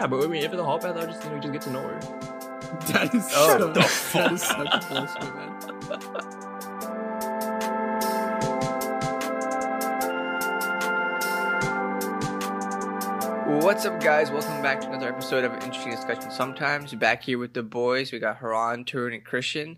[0.00, 1.60] Yeah, but I mean, if it's a hall pass, I'll just you know just get
[1.60, 2.00] to know her.
[2.90, 3.80] That is Oh, so, the
[4.14, 5.50] that is such bullshit, man.
[13.60, 14.30] What's up, guys?
[14.30, 16.94] Welcome back to another episode of Interesting Discussion Sometimes.
[16.94, 18.10] Back here with the boys.
[18.10, 19.76] We got Haran, Tarun, and Christian.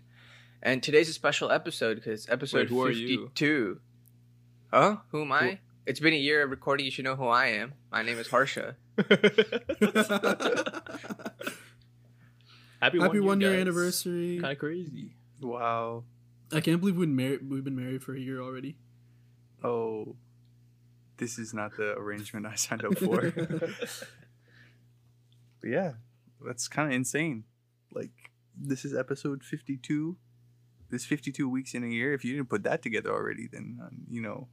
[0.61, 3.23] And today's a special episode because it's episode Wait, who are you?
[3.23, 3.81] 52.
[4.71, 4.97] Huh?
[5.09, 5.59] Who am I?
[5.85, 6.85] It's been a year of recording.
[6.85, 7.73] You should know who I am.
[7.91, 8.77] My name is Harsha.
[12.79, 13.59] Happy, Happy one year guys.
[13.61, 14.39] anniversary.
[14.39, 15.11] Kind of crazy.
[15.41, 16.05] Wow.
[16.53, 17.49] I can't believe we've been married.
[17.49, 18.77] We've been married for a year already.
[19.61, 20.15] Oh,
[21.17, 23.31] this is not the arrangement I signed up for.
[23.31, 23.69] but
[25.65, 25.93] yeah,
[26.45, 27.43] that's kind of insane.
[27.93, 30.15] Like, this is episode 52.
[30.89, 32.13] This 52 weeks in a year.
[32.13, 34.47] If you didn't put that together already, then, uh, you know,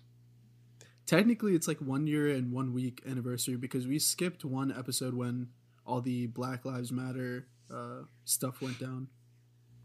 [1.11, 5.49] Technically, it's like one year and one week anniversary because we skipped one episode when
[5.85, 9.09] all the Black Lives Matter uh, stuff went down.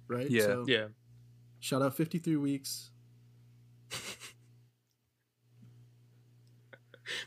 [0.07, 0.29] Right.
[0.29, 0.41] Yeah.
[0.43, 0.85] So, Yeah.
[1.59, 2.91] Shout out 53 weeks.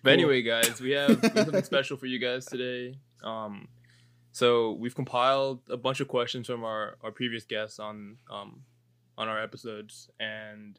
[0.03, 2.99] But anyway, guys, we have, we have something special for you guys today.
[3.25, 3.67] Um,
[4.31, 8.63] so we've compiled a bunch of questions from our, our previous guests on um
[9.17, 10.79] on our episodes, and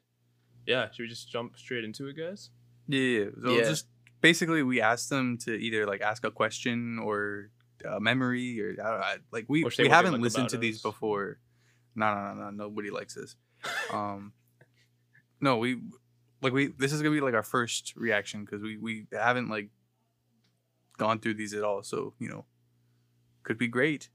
[0.65, 2.49] yeah, should we just jump straight into it, guys?
[2.89, 3.25] Yeah, yeah.
[3.43, 3.63] So Yeah.
[3.63, 3.87] just
[4.21, 7.51] basically, we asked them to either like ask a question or
[7.85, 11.39] a memory or I don't know, like we we haven't like listened to these before.
[11.95, 12.49] No, no, no, no.
[12.65, 13.35] Nobody likes this.
[13.93, 14.33] Um,
[15.41, 15.79] no, we
[16.41, 16.67] like we.
[16.67, 19.69] This is gonna be like our first reaction because we we haven't like
[20.97, 21.83] gone through these at all.
[21.83, 22.45] So you know,
[23.43, 24.09] could be great,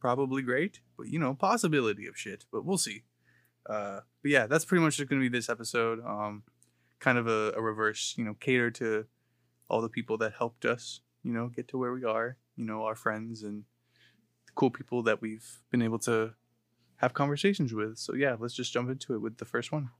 [0.00, 2.44] probably great, but you know, possibility of shit.
[2.52, 3.02] But we'll see.
[3.68, 5.98] Uh, but yeah, that's pretty much just gonna be this episode.
[6.04, 6.42] Um,
[7.00, 9.06] kind of a, a reverse, you know, cater to
[9.68, 12.36] all the people that helped us, you know, get to where we are.
[12.56, 13.64] You know, our friends and
[14.46, 16.32] the cool people that we've been able to
[16.96, 17.98] have conversations with.
[17.98, 19.90] So yeah, let's just jump into it with the first one.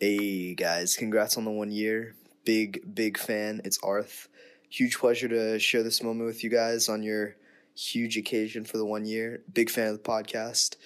[0.00, 2.14] Hey guys, congrats on the one year.
[2.46, 3.60] Big, big fan.
[3.64, 4.28] It's Arth.
[4.70, 7.36] Huge pleasure to share this moment with you guys on your
[7.76, 9.42] huge occasion for the one year.
[9.52, 10.76] Big fan of the podcast.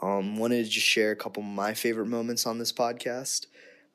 [0.00, 3.46] Um, wanted to just share a couple of my favorite moments on this podcast.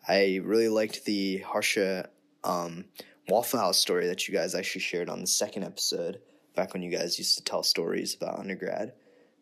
[0.10, 2.10] I really liked the Harsha
[2.44, 2.86] um,
[3.28, 6.20] Waffle House story that you guys actually shared on the second episode,
[6.56, 8.94] back when you guys used to tell stories about undergrad.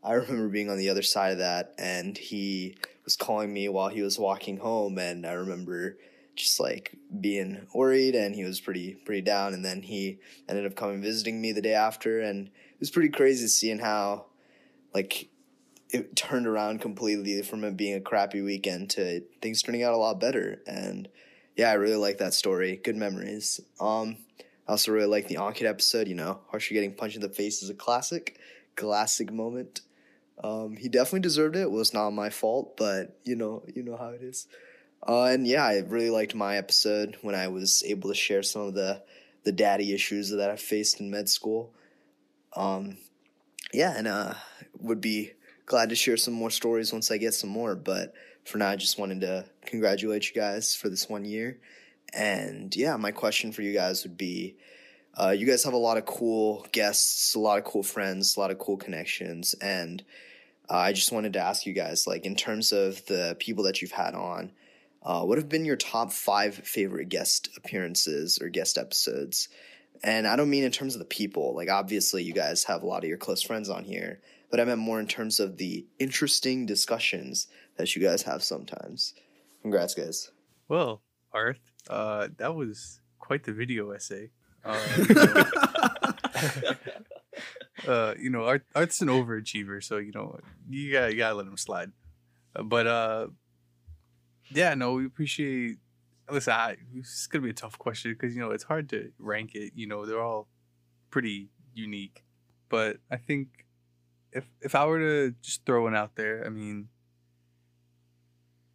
[0.03, 3.87] I remember being on the other side of that, and he was calling me while
[3.87, 5.97] he was walking home, and I remember
[6.35, 9.53] just like being worried, and he was pretty pretty down.
[9.53, 13.09] And then he ended up coming visiting me the day after, and it was pretty
[13.09, 14.25] crazy seeing how
[14.93, 15.29] like
[15.91, 19.97] it turned around completely from it being a crappy weekend to things turning out a
[19.97, 20.61] lot better.
[20.67, 21.07] And
[21.55, 22.79] yeah, I really like that story.
[22.83, 23.59] Good memories.
[23.79, 24.17] Um,
[24.67, 26.07] I also really like the Ankit episode.
[26.07, 28.39] You know, Harsha getting punched in the face is a classic,
[28.75, 29.81] classic moment.
[30.43, 31.61] Um, he definitely deserved it.
[31.61, 34.47] It was not my fault, but you know, you know how it is.
[35.07, 38.63] Uh, and yeah, I really liked my episode when I was able to share some
[38.63, 39.01] of the
[39.43, 41.73] the daddy issues that I faced in med school.
[42.55, 42.97] Um,
[43.73, 44.33] yeah, and uh,
[44.79, 45.33] would be
[45.67, 47.75] glad to share some more stories once I get some more.
[47.75, 48.13] But
[48.43, 51.59] for now, I just wanted to congratulate you guys for this one year.
[52.13, 54.55] And yeah, my question for you guys would be
[55.19, 58.39] uh, you guys have a lot of cool guests, a lot of cool friends, a
[58.39, 59.55] lot of cool connections.
[59.55, 60.03] And
[60.69, 63.81] uh, I just wanted to ask you guys, like, in terms of the people that
[63.81, 64.51] you've had on,
[65.01, 69.49] uh, what have been your top five favorite guest appearances or guest episodes?
[70.03, 71.55] And I don't mean in terms of the people.
[71.55, 74.19] Like, obviously, you guys have a lot of your close friends on here,
[74.49, 77.47] but I meant more in terms of the interesting discussions
[77.77, 79.13] that you guys have sometimes.
[79.61, 80.31] Congrats, guys.
[80.67, 81.01] Well,
[81.33, 81.59] Arth,
[81.89, 84.31] uh, that was quite the video essay.
[84.63, 85.43] Uh,
[87.87, 91.47] uh, you know, Art, Art's an overachiever, so you know you gotta, you gotta let
[91.47, 91.91] him slide.
[92.55, 93.27] Uh, but uh,
[94.49, 95.77] yeah, no, we appreciate.
[96.29, 99.55] Listen, I, it's gonna be a tough question because you know it's hard to rank
[99.55, 99.73] it.
[99.75, 100.47] You know, they're all
[101.09, 102.23] pretty unique,
[102.69, 103.66] but I think
[104.31, 106.89] if if I were to just throw one out there, I mean,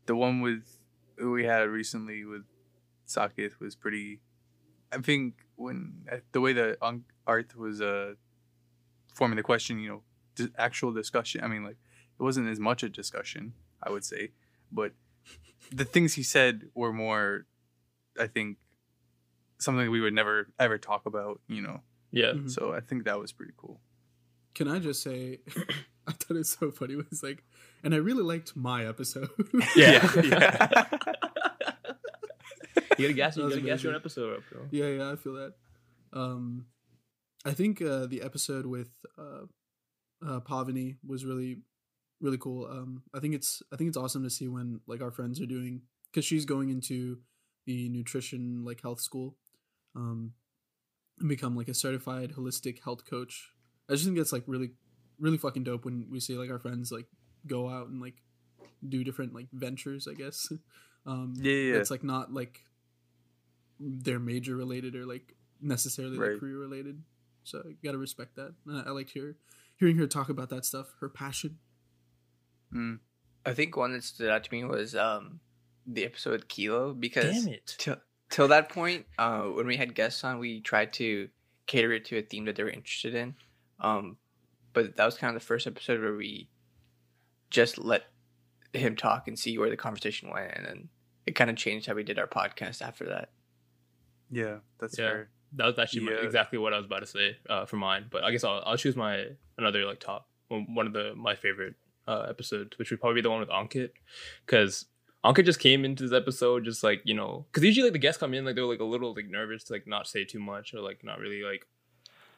[0.06, 0.78] the one with
[1.22, 2.42] we had recently with
[3.06, 4.20] Sakith was pretty.
[4.92, 8.14] I think when uh, the way that An- Art was uh
[9.14, 10.02] forming the question, you know,
[10.34, 11.42] d- actual discussion.
[11.44, 11.76] I mean, like
[12.18, 13.52] it wasn't as much a discussion,
[13.82, 14.32] I would say,
[14.70, 14.92] but
[15.70, 17.46] the things he said were more,
[18.18, 18.58] I think,
[19.58, 21.40] something we would never ever talk about.
[21.48, 22.32] You know, Yeah.
[22.32, 22.50] Mhm.
[22.50, 23.80] so I think that was pretty cool.
[24.54, 25.38] Can I just say,
[26.06, 26.94] I thought it was so funny.
[26.94, 27.42] It was like,
[27.82, 29.30] and I really liked my episode.
[29.76, 30.08] Yeah.
[30.22, 30.84] Yeah.
[32.98, 34.62] you gotta gas, you gotta gas your episode up, bro.
[34.70, 35.54] yeah, yeah, I feel that.
[36.12, 36.66] Um,
[37.44, 39.46] I think uh, the episode with uh,
[40.26, 41.58] uh, Pavani was really,
[42.20, 42.66] really cool.
[42.66, 45.46] Um, I think it's I think it's awesome to see when like our friends are
[45.46, 47.18] doing because she's going into
[47.66, 49.36] the nutrition like health school,
[49.96, 50.32] um,
[51.18, 53.50] and become like a certified holistic health coach.
[53.88, 54.70] I just think that's like really,
[55.18, 57.06] really fucking dope when we see like our friends like
[57.46, 58.14] go out and like
[58.86, 60.08] do different like ventures.
[60.08, 60.48] I guess.
[61.06, 61.78] um, Yeah, yeah, yeah.
[61.80, 62.60] It's like not like
[63.80, 66.32] they're major related or like necessarily Right.
[66.32, 67.02] like career related.
[67.44, 68.54] So you gotta respect that.
[68.66, 69.36] And I, I liked her
[69.76, 71.58] hearing her talk about that stuff, her passion.
[72.72, 73.00] Mm.
[73.44, 75.40] I think one that stood out to me was um
[75.86, 77.74] the episode Kilo because Damn it.
[77.78, 77.96] till
[78.30, 81.28] till that point, uh, when we had guests on, we tried to
[81.66, 83.34] cater it to a theme that they were interested in.
[83.82, 84.16] Um,
[84.72, 86.48] but that was kind of the first episode where we
[87.50, 88.04] just let
[88.72, 90.88] him talk and see where the conversation went, and then
[91.26, 93.30] it kind of changed how we did our podcast after that.
[94.30, 95.08] Yeah, that's Yeah.
[95.08, 95.30] fair.
[95.54, 96.22] That was actually Yeah.
[96.24, 98.06] exactly what I was about to say uh, for mine.
[98.10, 99.26] But I guess I'll, I'll choose my
[99.58, 101.74] another like top one one of the my favorite
[102.08, 103.90] uh, episodes, which would probably be the one with Ankit,
[104.46, 104.86] because
[105.24, 108.18] Ankit just came into this episode just like you know, because usually like the guests
[108.18, 110.72] come in like they're like a little like nervous to like not say too much
[110.72, 111.66] or like not really like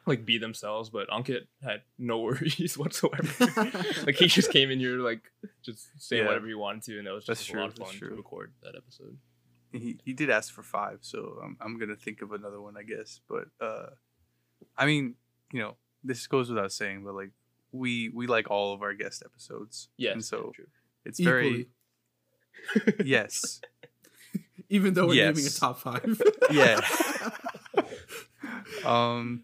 [0.05, 3.73] like be themselves, but Ankit had no worries whatsoever.
[4.05, 5.21] like he just came in here like
[5.63, 6.25] just say Yeah.
[6.27, 8.09] whatever he wanted to, and that was just That's a true, lot of fun true.
[8.09, 9.17] to record that episode.
[9.71, 12.83] He he did ask for five, so I'm I'm gonna think of another one, I
[12.83, 13.19] guess.
[13.27, 13.87] But uh,
[14.77, 15.15] I mean,
[15.51, 17.31] you know, this goes without saying, but like
[17.71, 19.89] we we like all of our guest episodes.
[19.97, 20.67] Yes, and so true.
[21.03, 21.67] it's Equally,
[22.85, 23.59] very yes,
[24.69, 26.21] even though we're naming a top five.
[26.51, 26.79] Yeah.
[28.85, 29.43] um,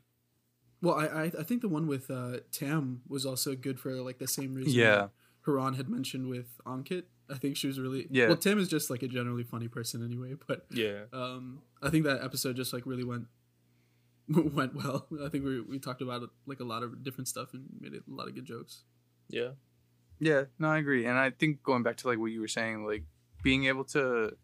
[0.82, 4.18] well, I, I I think the one with uh, Tam was also good for like
[4.20, 4.74] the same reason.
[4.74, 4.96] Yeah.
[4.96, 5.10] that
[5.46, 7.04] Haran had mentioned with Ankit.
[7.30, 8.28] I think she was really Yeah.
[8.28, 11.04] Well, Tam is just like a generally funny person anyway, but Yeah.
[11.14, 13.28] um, I think that episode just like really went
[14.28, 15.08] went well.
[15.24, 18.02] I think we we talked about like a lot of different stuff and made a
[18.08, 18.84] lot of good jokes.
[19.30, 19.52] Yeah.
[20.20, 22.86] Yeah, no, I agree, and I think going back to like what you were saying,
[22.86, 23.06] like
[23.42, 24.38] being able to,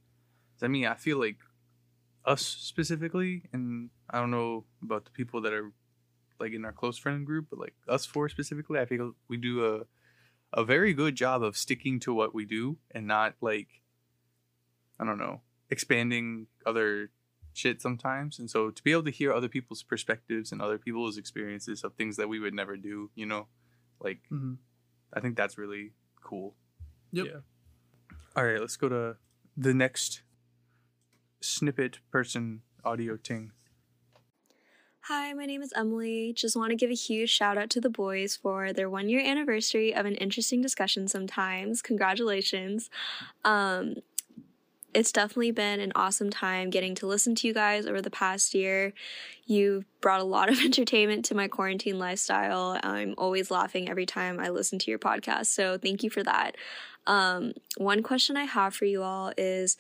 [0.60, 1.38] I mean, I feel like
[2.26, 5.72] us specifically, and I don't know about the people that are
[6.40, 9.66] like in our close friend group, but like us four specifically, I feel we do
[9.66, 9.86] a
[10.54, 13.82] a very good job of sticking to what we do and not like,
[15.00, 17.12] I don't know, expanding other
[17.54, 18.40] shit sometimes.
[18.40, 21.96] And so to be able to hear other people's perspectives and other people's experiences of
[21.96, 23.48] things that we would never do, you know,
[24.00, 24.54] like Mm-hmm.
[25.14, 26.56] I think that's really cool.
[27.12, 27.26] Yep.
[27.26, 27.40] Yeah.
[28.36, 29.16] All right, let's go to
[29.56, 30.22] the next
[31.42, 33.52] snippet person audio ting.
[35.08, 36.34] Hi, my name is Emily.
[36.36, 39.22] Just want to give a huge shout out to the boys for their one year
[39.26, 41.82] anniversary of an interesting discussion sometimes.
[41.82, 42.90] Congratulations.
[43.46, 43.96] Um,
[44.94, 48.54] it's definitely been an awesome time getting to listen to you guys over the past
[48.54, 48.92] year.
[49.46, 52.78] You've brought a lot of entertainment to my quarantine lifestyle.
[52.84, 56.58] I'm always laughing every time I listen to your podcast, so thank you for that.
[57.06, 59.78] Um, one question I have for you all is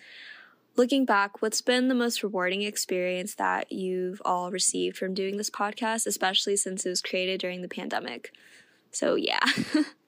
[0.77, 5.49] looking back, what's been the most rewarding experience that you've all received from doing this
[5.49, 8.31] podcast, especially since it was created during the pandemic?
[8.91, 9.39] So, yeah.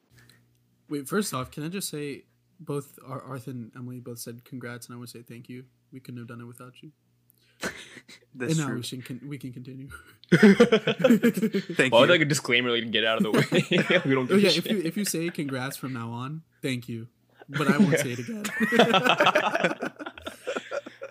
[0.90, 2.24] Wait, first off, can I just say
[2.60, 5.66] both Ar- Arthur and Emily both said congrats, and I want to say thank you.
[5.92, 6.92] We couldn't have done it without you.
[8.36, 8.76] That's and now true.
[8.78, 9.90] we, should con- we can continue.
[10.32, 12.12] Thank well, you.
[12.12, 14.02] like a disclaimer, like to get out of the way.
[14.06, 14.32] we don't.
[14.32, 17.08] Oh, Give yeah, if you if you say congrats from now on, thank you,
[17.50, 19.89] but I won't say it again.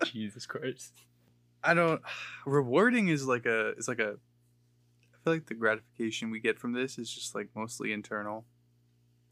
[0.13, 0.93] Jesus Christ.
[1.63, 2.01] I don't.
[2.45, 3.69] Rewarding is like a.
[3.69, 4.15] It's like a.
[5.13, 8.45] I feel like the gratification we get from this is just like mostly internal.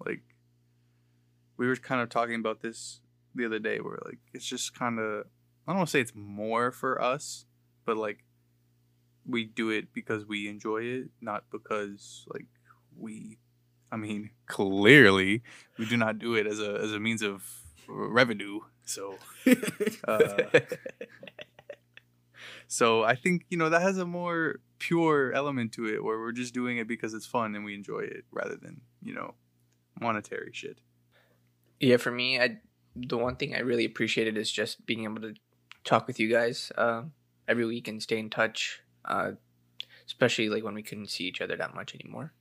[0.05, 0.21] Like,
[1.55, 3.01] we were kind of talking about this
[3.33, 5.25] the other day, where like it's just kind of.
[5.67, 7.45] I don't want to say it's more for us,
[7.85, 8.23] but like,
[9.25, 12.47] we do it because we enjoy it, not because like
[12.97, 13.39] we.
[13.89, 15.43] I mean, clearly,
[15.77, 17.43] we do not do it as a as a means of
[17.87, 18.59] revenue.
[18.87, 19.17] So.
[20.07, 20.59] Uh,
[22.67, 26.33] So I think you know that has a more pure element to it, where we're
[26.33, 29.35] just doing it because it's fun and we enjoy it, rather than you know
[29.99, 30.79] monetary shit.
[31.79, 32.57] Yeah, for me, I
[32.95, 35.33] the one thing I really appreciated is just being able to
[35.85, 37.13] talk with you guys um,
[37.47, 39.31] every week and stay in touch, uh,
[40.05, 42.33] especially like when we couldn't see each other that much anymore.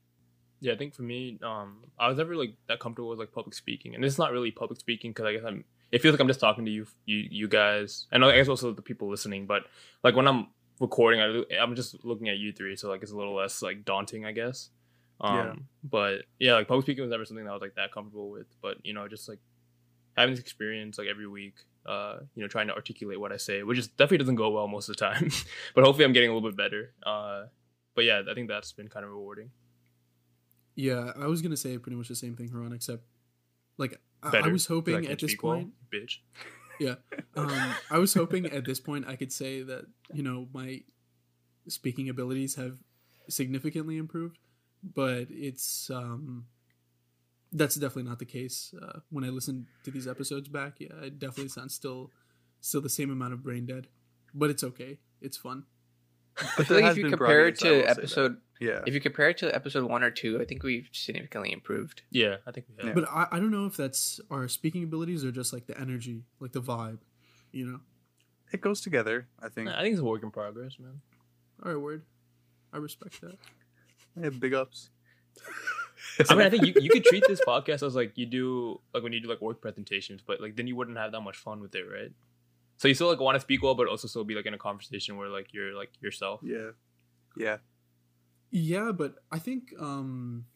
[0.59, 3.55] Yeah, I think for me, um, I was never like that comfortable with like public
[3.55, 5.65] speaking, and it's not really public speaking because I guess I'm.
[5.93, 8.73] It feels like I'm just talking to you, you, you guys, and I guess also
[8.73, 9.47] the people listening.
[9.47, 9.65] But
[10.03, 10.49] like when I'm
[10.81, 13.85] recording, I, I'm just looking at you three, so like it's a little less like
[13.85, 14.71] daunting, I guess.
[15.21, 15.55] Um, Yeah.
[15.85, 18.47] But yeah, like public speaking was never something that I was like that comfortable with.
[18.61, 19.39] But you know, just like
[20.17, 21.55] having this experience like every week,
[21.87, 24.67] uh, you know, trying to articulate what I say, which is definitely doesn't go well
[24.69, 25.31] most of the time,
[25.75, 26.93] but hopefully I'm getting a little bit better.
[27.05, 27.45] Uh,
[27.95, 29.51] but yeah, I think that's been kind of rewarding.
[30.75, 33.05] Yeah, I was gonna say pretty much the same thing, Haran, except
[33.79, 35.73] like I, I Better, was hoping at this point.
[35.93, 36.19] bitch.
[36.79, 36.97] Yeah,
[37.37, 40.83] um, I was hoping at this point I could say that you know my
[41.69, 42.79] speaking abilities have
[43.29, 44.39] significantly improved,
[44.83, 46.47] but it's um,
[47.53, 48.75] that's definitely not the case.
[48.81, 52.11] Uh, when I listen to these episodes back, yeah, it definitely sounds still
[52.61, 53.87] still the same amount of brain dead,
[54.35, 54.99] but it's okay.
[55.21, 55.65] It's fun.
[56.39, 58.83] I feel like if you compare it progress, I will to episode, Yeah.
[58.87, 62.03] if you compare it to episode one or two, I think we've significantly improved.
[62.11, 62.87] Yeah, I think we have.
[62.97, 63.03] Yeah.
[63.03, 66.25] But I, I don't know if that's our speaking abilities or just like the energy,
[66.41, 66.99] like the vibe,
[67.53, 67.81] you know.
[68.53, 69.69] It goes together, I think.
[69.69, 71.01] I think it's a work in progress, man.
[71.65, 72.03] All right, word.
[72.73, 73.37] I respect that.
[74.21, 74.91] Yeah, big ups.
[76.31, 79.03] I mean, I think you, you could treat this podcast as like you do like
[79.03, 81.61] when you do like work presentations, but like then you wouldn't have that much fun
[81.61, 82.13] with it, right?
[82.79, 84.59] So you still like want to speak well, but also still be like in a
[84.59, 86.41] conversation where like you're like yourself.
[86.43, 86.71] Yeah.
[87.37, 87.57] Yeah.
[88.51, 90.47] Yeah, but I think um,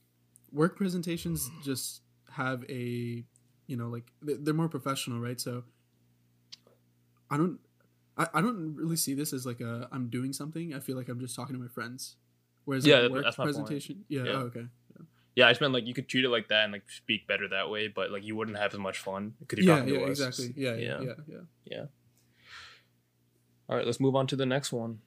[0.52, 3.24] work presentations just have a,
[3.66, 5.40] you know, like they- they're more professional, right?
[5.40, 5.64] So
[7.30, 7.58] I don't,
[8.16, 10.74] I, I don't really see this as like a I'm doing something.
[10.74, 12.16] I feel like I'm just talking to my friends.
[12.64, 13.56] Whereas Yeah, like, work that's my point.
[13.56, 14.30] presentation, yeah, Yeah.
[14.32, 14.66] oh, okay,
[15.36, 17.48] Yeah, I just meant like you could treat it like that and like speak better
[17.48, 20.00] that way, but like you wouldn't have as much fun because you're yeah, talking yeah,
[20.06, 20.20] to us.
[20.20, 21.14] exactly, yeah, yeah, Yeah.
[21.26, 21.84] yeah, yeah.
[23.70, 24.98] All right, let's move on to the next one.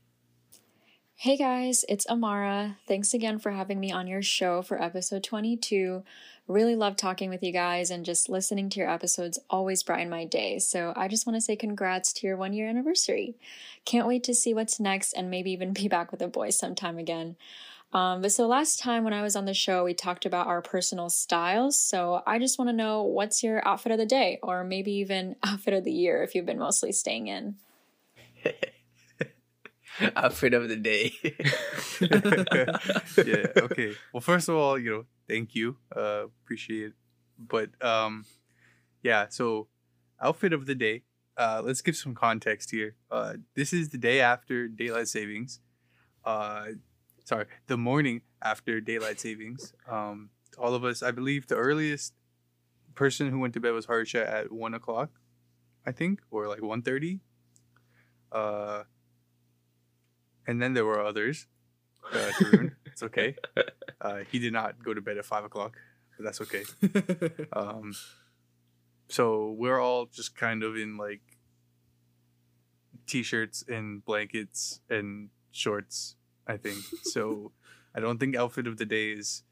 [1.15, 2.77] Hey guys, it's Amara.
[2.87, 6.01] Thanks again for having me on your show for episode 22.
[6.47, 10.23] Really love talking with you guys and just listening to your episodes always brighten my
[10.23, 10.59] day.
[10.59, 13.35] So I just want to say congrats to your one year anniversary.
[13.83, 16.97] Can't wait to see what's next and maybe even be back with the boys sometime
[16.97, 17.35] again.
[17.91, 20.61] Um, but so last time when I was on the show, we talked about our
[20.61, 21.77] personal styles.
[21.77, 25.35] So I just want to know what's your outfit of the day or maybe even
[25.43, 27.55] outfit of the year if you've been mostly staying in.
[30.15, 31.13] Outfit of the day.
[33.25, 33.45] yeah.
[33.63, 33.93] Okay.
[34.11, 35.77] Well, first of all, you know, thank you.
[35.95, 36.93] Uh, appreciate it.
[37.37, 38.25] But um,
[39.01, 39.27] yeah.
[39.29, 39.67] So,
[40.21, 41.03] outfit of the day.
[41.37, 42.95] Uh, let's give some context here.
[43.09, 45.59] Uh, this is the day after daylight savings.
[46.23, 46.65] Uh,
[47.25, 49.73] sorry, the morning after daylight savings.
[49.89, 52.13] Um, all of us, I believe, the earliest
[52.95, 55.09] person who went to bed was Harsha at one o'clock,
[55.85, 57.21] I think, or like one thirty.
[58.33, 58.83] Uh,
[60.47, 61.47] and then there were others.
[62.11, 63.35] Uh, Tarun, it's okay.
[64.01, 65.77] Uh, he did not go to bed at five o'clock,
[66.17, 66.65] but that's okay.
[67.53, 67.93] Um,
[69.07, 71.21] so we're all just kind of in like
[73.07, 76.17] t-shirts and blankets and shorts.
[76.45, 77.53] I think so.
[77.95, 79.43] I don't think outfit of the day is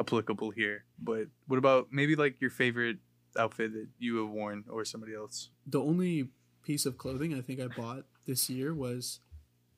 [0.00, 0.84] applicable here.
[0.98, 2.96] But what about maybe like your favorite
[3.38, 5.50] outfit that you have worn or somebody else?
[5.66, 6.28] the only
[6.66, 9.20] piece of clothing I think I bought this year was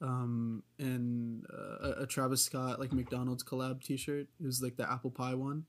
[0.00, 4.26] um in uh, a, a Travis Scott like McDonald's collab T-shirt.
[4.40, 5.64] It was like the apple pie one.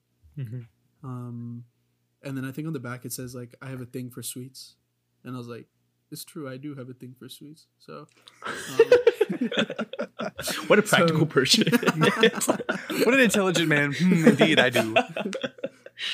[1.04, 1.66] Um,
[2.24, 4.22] and then I think on the back it says like I have a thing for
[4.24, 4.76] sweets,
[5.24, 5.66] and I was like,
[6.12, 7.68] it's true, I do have a thing for sweets.
[7.80, 8.08] So,
[8.46, 8.54] um,
[10.68, 11.64] What a practical So- person.
[13.06, 13.94] What an intelligent man.
[13.94, 14.94] Hmm, indeed, I do.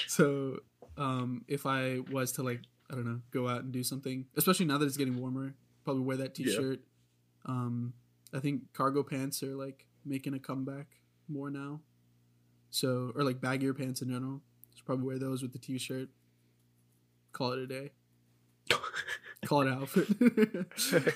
[0.08, 0.60] so
[0.98, 4.66] um, if I was to like I don't know go out and do something, especially
[4.66, 6.82] now that it's getting warmer, probably wear that T-shirt.
[7.46, 7.94] Um,
[8.34, 10.88] I think cargo pants are like making a comeback
[11.28, 11.82] more now.
[12.70, 14.42] So or like baggier pants in general.
[14.72, 16.10] Just probably wear those with the T-shirt.
[17.32, 17.92] Call it a day.
[19.46, 21.14] Call it an outfit.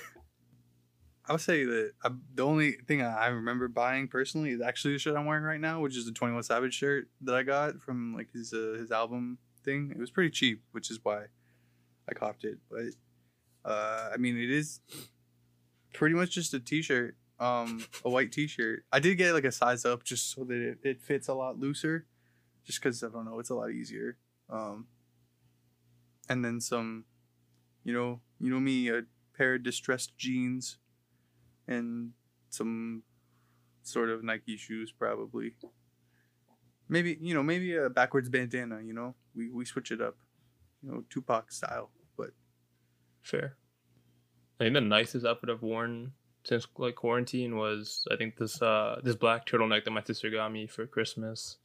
[1.26, 5.16] I'll say that I, the only thing I remember buying personally is actually the shirt
[5.16, 8.14] I'm wearing right now, which is the Twenty One Savage shirt that I got from
[8.14, 9.92] like his uh, his album thing.
[9.94, 11.26] It was pretty cheap, which is why
[12.10, 12.58] I copped it.
[12.70, 14.80] But uh, I mean, it is
[15.92, 18.84] pretty much just a t-shirt, um, a white t-shirt.
[18.92, 21.58] I did get like a size up just so that it, it fits a lot
[21.58, 22.06] looser,
[22.64, 24.16] just because I don't know, it's a lot easier.
[24.48, 24.86] Um,
[26.28, 27.04] and then some,
[27.84, 29.02] you know, you know me, a
[29.36, 30.78] pair of distressed jeans
[31.66, 32.12] and
[32.50, 33.02] some
[33.82, 35.54] sort of Nike shoes, probably.
[36.88, 38.80] Maybe you know, maybe a backwards bandana.
[38.82, 40.16] You know, we we switch it up,
[40.82, 41.90] you know, Tupac style.
[43.22, 43.56] But Fair.
[44.58, 46.12] I think the nicest outfit I've worn
[46.44, 50.52] since like quarantine was I think this uh this black turtleneck that my sister got
[50.52, 51.56] me for Christmas,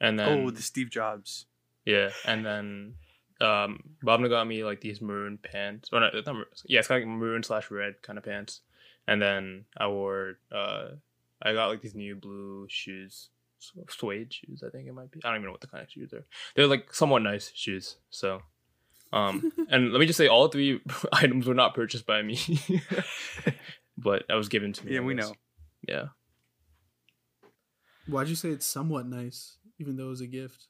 [0.00, 1.46] and then oh, the Steve Jobs.
[1.84, 2.94] yeah, and then
[3.40, 5.90] um Bobna got me like these maroon pants.
[5.92, 8.60] Or not, not maroon, yeah, it's kind of like maroon slash red kind of pants,
[9.06, 10.88] and then I wore uh
[11.42, 13.30] I got like these new blue shoes,
[13.88, 15.20] suede shoes I think it might be.
[15.24, 16.24] I don't even know what the kind of shoes are.
[16.54, 18.42] They're like somewhat nice shoes, so.
[19.12, 20.80] Um, and let me just say, all three
[21.12, 22.38] items were not purchased by me,
[23.98, 24.94] but that was given to me.
[24.94, 25.34] Yeah, we know.
[25.86, 26.06] Yeah.
[28.06, 30.66] Why'd you say it's somewhat nice, even though it was a gift?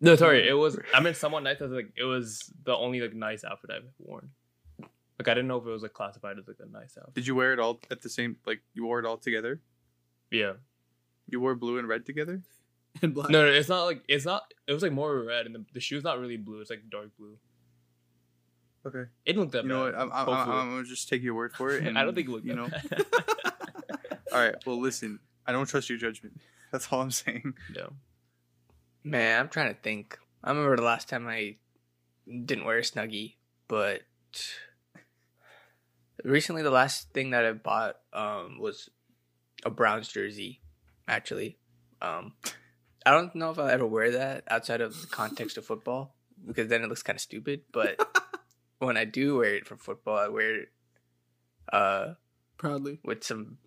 [0.00, 0.78] No, sorry, it was.
[0.94, 4.30] I meant somewhat nice as like it was the only like nice outfit I've worn.
[5.18, 7.14] Like I didn't know if it was like classified as like a nice outfit.
[7.14, 8.36] Did you wear it all at the same?
[8.46, 9.60] Like you wore it all together?
[10.30, 10.54] Yeah.
[11.28, 12.42] You wore blue and red together?
[13.02, 13.30] And black.
[13.30, 14.42] No, no, it's not like it's not.
[14.66, 16.60] It was like more red, and the, the shoe's not really blue.
[16.60, 17.36] It's like dark blue.
[18.86, 19.00] Okay.
[19.00, 19.74] It didn't look that You bad.
[19.74, 19.94] know what?
[19.94, 20.50] I'm, I'm, I'm.
[20.50, 21.86] I'm gonna just take your word for it.
[21.86, 23.20] And, I don't think it looked you that know.
[24.32, 24.54] All right.
[24.64, 25.18] Well, listen.
[25.46, 26.40] I don't trust your judgment.
[26.72, 27.54] That's all I'm saying.
[27.74, 27.92] No.
[29.04, 30.18] Man, I'm trying to think.
[30.44, 31.56] I remember the last time I
[32.26, 33.34] didn't wear a snuggie,
[33.68, 34.02] but
[36.24, 38.88] recently the last thing that I bought um was
[39.64, 40.60] a Browns jersey.
[41.08, 41.58] Actually,
[42.00, 42.34] um,
[43.04, 46.14] I don't know if I'll ever wear that outside of the context of football
[46.46, 47.62] because then it looks kind of stupid.
[47.72, 47.98] But
[48.80, 50.68] when I do wear it for football, I wear it
[51.72, 52.14] uh
[52.58, 52.98] Proudly.
[53.04, 53.58] with some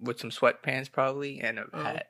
[0.00, 1.82] with some sweatpants probably and a Oh.
[1.82, 2.08] hat.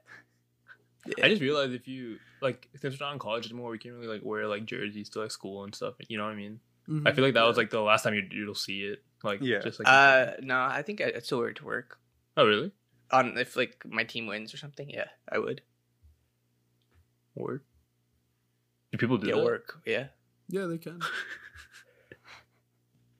[1.22, 4.06] I just realized if you like since we're not in college anymore, we can't really
[4.06, 5.94] like wear like jerseys to like school and stuff.
[6.08, 6.60] You know what I mean?
[6.88, 7.08] Mhm.
[7.08, 9.02] I feel like that was like the last time you you'll see it.
[9.22, 9.60] Like Yeah.
[9.60, 11.98] just like Uh, no, I think I, I'd still wear it to work.
[12.36, 12.72] oh really?
[13.10, 15.62] On if like my team wins or something, yeah, I would.
[17.34, 17.64] Work.
[18.92, 19.44] Do people do Yeah, that?
[19.44, 19.80] work.
[19.86, 20.08] Yeah.
[20.48, 21.00] Yeah, they can.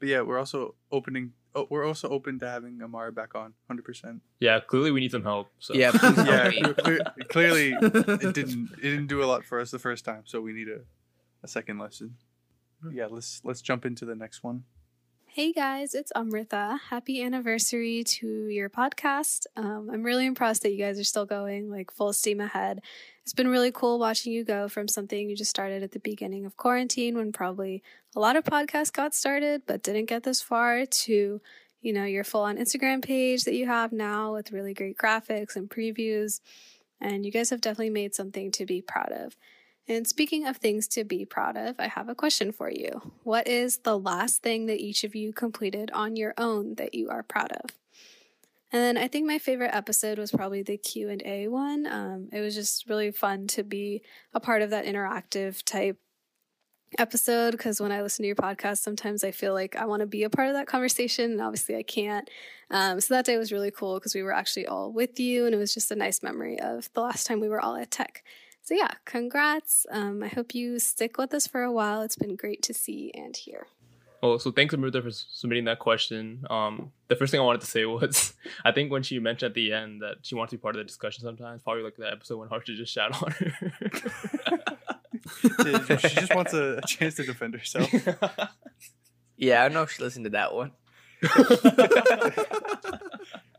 [0.02, 1.30] But yeah, we're also opening.
[1.54, 4.20] Oh, we're also open to having Amara back on, hundred percent.
[4.40, 5.46] Yeah, clearly we need some help.
[5.60, 6.60] So Yeah, Yeah, me.
[6.74, 8.70] cle- clearly it didn't.
[8.78, 10.80] It didn't do a lot for us the first time, so we need a,
[11.44, 12.16] a second lesson.
[12.82, 12.90] Hmm.
[12.90, 14.64] Yeah, let's let's jump into the next one.
[15.34, 16.78] Hey guys, it's Amrita.
[16.90, 19.46] Happy anniversary to your podcast.
[19.56, 22.82] Um, I'm really impressed that you guys are still going like full steam ahead.
[23.22, 26.44] It's been really cool watching you go from something you just started at the beginning
[26.44, 27.82] of quarantine when probably
[28.14, 31.40] a lot of podcasts got started but didn't get this far to,
[31.80, 35.56] you know, your full on Instagram page that you have now with really great graphics
[35.56, 36.42] and previews.
[37.00, 39.38] And you guys have definitely made something to be proud of.
[39.88, 43.12] And speaking of things to be proud of, I have a question for you.
[43.24, 47.10] What is the last thing that each of you completed on your own that you
[47.10, 47.70] are proud of?
[48.70, 51.86] And then I think my favorite episode was probably the Q and A one.
[51.86, 55.98] Um, it was just really fun to be a part of that interactive type
[56.98, 60.06] episode because when I listen to your podcast, sometimes I feel like I want to
[60.06, 62.28] be a part of that conversation, and obviously I can't.
[62.70, 65.54] Um, so that day was really cool because we were actually all with you, and
[65.54, 68.24] it was just a nice memory of the last time we were all at Tech.
[68.62, 69.86] So yeah, congrats.
[69.90, 72.02] Um, I hope you stick with us for a while.
[72.02, 73.66] It's been great to see and hear.
[74.24, 76.44] Oh, so thanks Amrita for submitting that question.
[76.48, 79.54] Um, the first thing I wanted to say was, I think when she mentioned at
[79.54, 82.08] the end that she wants to be part of the discussion sometimes, probably like the
[82.10, 83.72] episode when Harsha just shat on her.
[85.64, 87.88] Yeah, she just wants a, a chance to defend herself.
[89.36, 90.72] Yeah, I don't know if she listened to that one.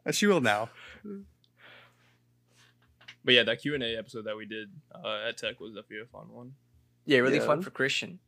[0.06, 0.70] Uh, She will now.
[3.24, 6.02] But yeah, that Q and A episode that we did uh, at Tech was definitely
[6.02, 6.54] a fun one.
[7.06, 7.46] Yeah, really Yeah.
[7.46, 8.20] fun for Christian.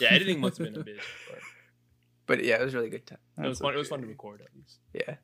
[0.00, 1.38] Yeah, editing must have been a bitch, but
[2.26, 3.18] But yeah, it was a really good time.
[3.38, 3.74] it was That's fun.
[3.74, 4.78] It was fun to record at least.
[4.94, 5.16] Yeah.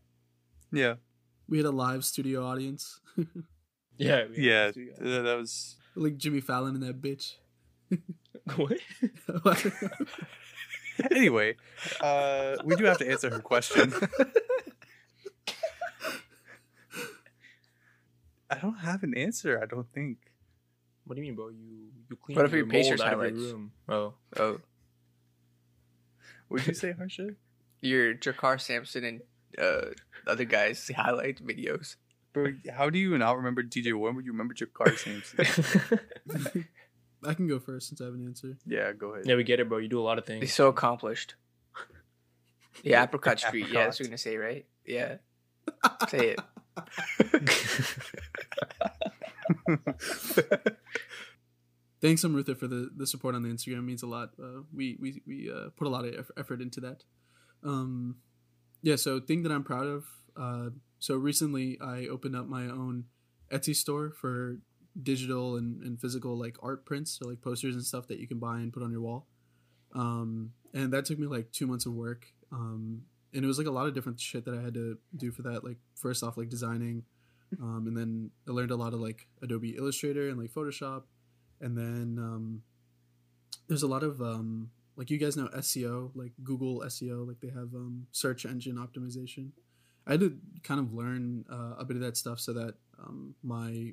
[0.72, 0.94] Yeah,
[1.48, 3.00] we had a live studio audience,
[3.96, 4.70] Yeah, we- yeah.
[4.76, 5.76] we- uh, that was.
[5.96, 7.34] like Jimmy Fallon and that bitch.
[8.56, 8.78] what?
[11.10, 11.56] Anyway,
[12.00, 13.92] uh, we do have to answer her question.
[18.50, 19.60] I don't have an answer.
[19.62, 20.18] I don't think.
[21.04, 21.48] What do you mean, bro?
[21.50, 23.52] You you clean What if your your Pacers mold out of your highlights?
[23.52, 23.72] room?
[23.88, 24.60] Oh, Oh,
[26.48, 27.30] Would you say, Harsha?
[27.80, 29.20] your Jakarr Sampson and
[29.58, 29.90] uh,
[30.26, 31.96] other guys highlight videos.
[32.32, 34.14] Bro, how do you not remember TJ Warren?
[34.16, 35.98] Would you remember Jakarr Sampson?
[37.24, 38.56] I can go first since I have an answer.
[38.66, 39.26] yeah, go ahead.
[39.26, 39.78] yeah, we get it, bro.
[39.78, 40.40] You do a lot of things.
[40.42, 40.54] He's things.
[40.56, 41.34] so accomplished.
[42.82, 43.66] Yeah, Apricot Street.
[43.68, 43.88] Yeah, that's Apricot.
[43.90, 44.66] what you're gonna say, right?
[44.86, 45.16] Yeah.
[46.08, 46.40] Say it.
[52.00, 53.78] Thanks, Amrutha, for the, the support on the Instagram.
[53.78, 54.30] It means a lot.
[54.42, 57.04] Uh, we we, we uh, put a lot of effort into that.
[57.62, 58.16] Um,
[58.82, 60.04] yeah, so thing that I'm proud of.
[60.36, 63.04] Uh, so recently, I opened up my own
[63.52, 64.58] Etsy store for
[65.00, 68.38] digital and, and physical like art prints, so like posters and stuff that you can
[68.38, 69.26] buy and put on your wall.
[69.94, 72.26] Um, and that took me like two months of work.
[72.52, 73.02] Um,
[73.34, 75.42] and it was like a lot of different shit that I had to do for
[75.42, 75.64] that.
[75.64, 77.04] Like first off, like designing,
[77.60, 81.02] um, and then I learned a lot of like Adobe Illustrator and like Photoshop
[81.60, 82.62] and then um,
[83.68, 87.48] there's a lot of um, like you guys know SEO, like Google SEO, like they
[87.48, 89.50] have um, search engine optimization.
[90.06, 93.34] I had to kind of learn uh, a bit of that stuff so that um,
[93.42, 93.92] my,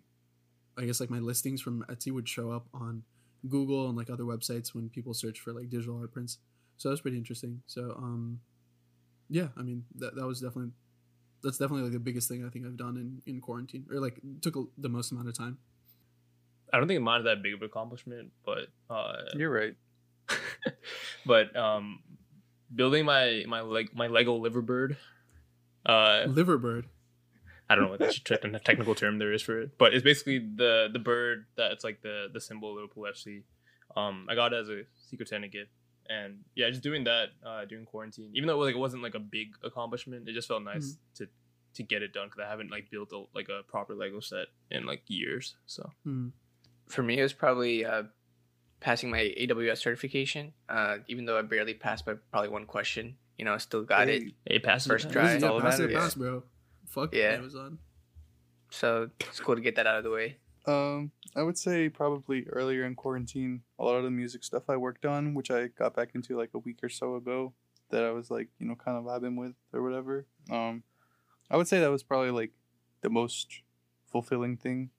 [0.78, 3.04] I guess like my listings from Etsy would show up on
[3.48, 6.40] Google and like other websites when people search for like digital art prints.
[6.78, 7.62] So that was pretty interesting.
[7.68, 8.40] So um,
[9.30, 10.72] yeah, I mean that that was definitely
[11.44, 14.20] that's definitely like the biggest thing I think I've done in in quarantine, or like
[14.42, 15.58] took a, the most amount of time.
[16.74, 19.76] I don't think mine's that big of an accomplishment, but uh, You're right.
[21.26, 22.00] but um,
[22.74, 24.98] building my my leg my Lego liverbird.
[25.86, 26.86] Uh, Liverbird.
[27.70, 30.40] I don't know what that's the technical term there is for it, but it's basically
[30.40, 33.44] the the bird that it's like the the symbol of Liverpool FC.
[33.96, 35.72] Um, I got it as a Secret Santa gift,
[36.10, 39.20] and yeah, just doing that uh, during quarantine, even though like it wasn't like a
[39.20, 41.28] big accomplishment, it just felt nice to
[41.76, 44.48] to get it done because I haven't like built a, like a proper Lego set
[44.72, 45.56] in like years.
[45.68, 46.32] So Mm.
[46.88, 48.04] For me, it was probably uh,
[48.80, 50.54] passing my AWS certification.
[50.70, 54.08] Uh, even though I barely passed by probably one question, you know, I still got
[54.08, 54.24] it.
[54.24, 55.12] Hey, hey, pass First it.
[55.12, 55.36] try.
[55.38, 55.96] Yeah, all that pass it, matters.
[55.98, 56.44] pass, bro.
[56.88, 57.34] Fuck Yeah.
[57.34, 57.80] Amazon.
[58.72, 60.38] So it's cool to get that out of the way.
[60.68, 64.76] Um, I would say probably earlier in quarantine, a lot of the music stuff I
[64.78, 67.54] worked on, which I got back into like a week or so ago,
[67.90, 70.26] that I was like, you know, kind of vibing with or whatever.
[70.52, 70.84] Um,
[71.50, 72.52] I would say that was probably like
[73.02, 73.62] the most
[74.12, 74.90] fulfilling thing,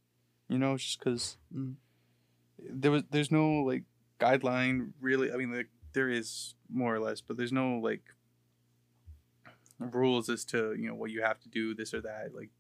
[0.48, 1.74] you know, just because Mm.
[2.58, 3.84] there was there's no like
[4.18, 5.30] guideline really.
[5.32, 8.14] I mean, like there is more or less, but there's no like
[9.78, 12.50] rules as to you know what you have to do this or that like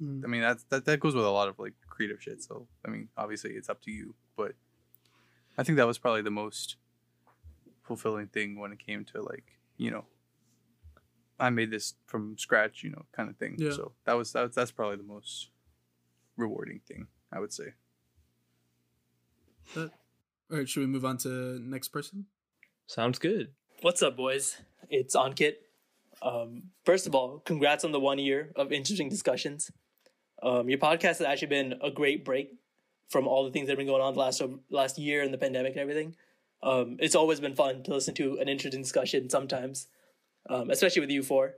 [0.00, 0.22] Mm.
[0.24, 2.42] I mean that's that, that goes with a lot of like creative shit.
[2.42, 4.52] So I mean, obviously it's up to you, but
[5.58, 6.76] I think that was probably the most
[7.82, 10.04] fulfilling thing when it came to like you know
[11.40, 13.56] I made this from scratch, you know, kind of thing.
[13.58, 13.72] Yeah.
[13.72, 15.50] So that was that was, that's probably the most
[16.36, 17.74] rewarding thing I would say.
[19.76, 19.90] All
[20.50, 22.26] right, should we move on to next person?
[22.86, 23.50] Sounds good.
[23.82, 24.56] What's up, boys?
[24.88, 25.54] It's Ankit.
[26.22, 29.70] Um, first of all, congrats on the one year of interesting discussions.
[30.42, 32.54] Um, your podcast has actually been a great break
[33.08, 35.38] from all the things that have been going on the last last year and the
[35.38, 36.14] pandemic and everything.
[36.62, 39.86] Um, it's always been fun to listen to an interesting discussion sometimes,
[40.50, 41.54] um, especially with you four.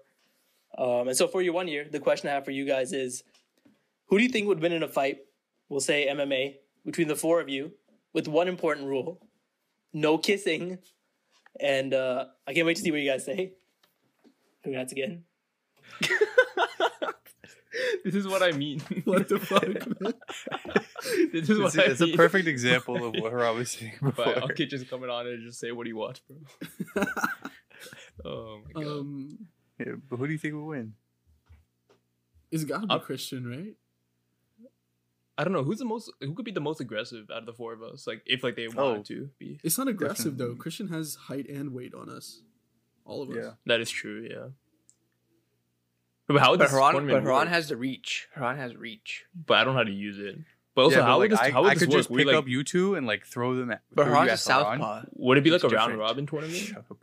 [0.78, 3.24] Um, and so for your one year, the question I have for you guys is,
[4.06, 5.18] who do you think would win in a fight?
[5.68, 7.72] We'll say MMA between the four of you,
[8.12, 9.20] with one important rule:
[9.92, 10.78] no kissing.
[11.58, 13.54] And uh, I can't wait to see what you guys say.
[14.62, 15.24] Congrats again.
[18.04, 18.80] this is what I mean.
[19.04, 19.62] What the fuck?
[21.32, 24.24] this is what It's, I it's a perfect example of what Rob was saying before.
[24.24, 27.04] But I'll just coming on and just say what do you watch, bro.
[28.24, 28.90] Oh my god.
[28.90, 29.38] um,
[29.78, 30.94] Yeah, but who do you think will win?
[32.50, 33.74] it's gotta be I'll- Christian, right?
[35.38, 37.54] I don't know who's the most who could be the most aggressive out of the
[37.54, 38.06] four of us.
[38.06, 38.72] Like if like they Oh.
[38.90, 39.58] wanted to be.
[39.64, 40.54] It's not aggressive though.
[40.54, 42.42] Christian has height and weight on us,
[43.06, 43.36] all of us.
[43.36, 43.50] Yeah.
[43.64, 44.48] That is true, yeah.
[46.32, 47.48] But how would But this Haran, tournament but Haran work?
[47.48, 48.28] has the reach.
[48.34, 49.24] Haran has reach.
[49.46, 50.38] but I don't know how to use it.
[50.76, 51.96] But also, yeah, but, how like, would this, I, how would I this could work?
[51.98, 53.82] just Would we, pick like, up you two and like throw them at.
[53.92, 55.02] But throw Haran's a southpaw.
[55.14, 56.08] would it be like It's a round different.
[56.08, 56.56] robin tournament?
[56.56, 56.98] Shut up.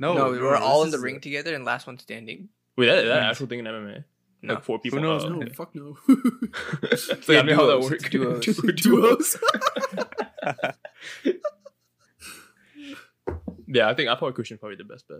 [0.00, 2.48] No, No, we're all in the ring a- together and last one standing.
[2.76, 4.04] Wait, that, that actual thing in MMA?
[4.42, 4.54] No.
[4.54, 4.98] Like four people?
[5.00, 5.24] knows?
[5.24, 5.52] Oh, No, okay.
[5.54, 5.96] fuck no.
[6.96, 8.08] so yeah, I mean, how that works?
[8.10, 8.44] duos.
[8.82, 9.36] Duos.
[13.68, 15.18] yeah, I think I thought Christian probably the best bet.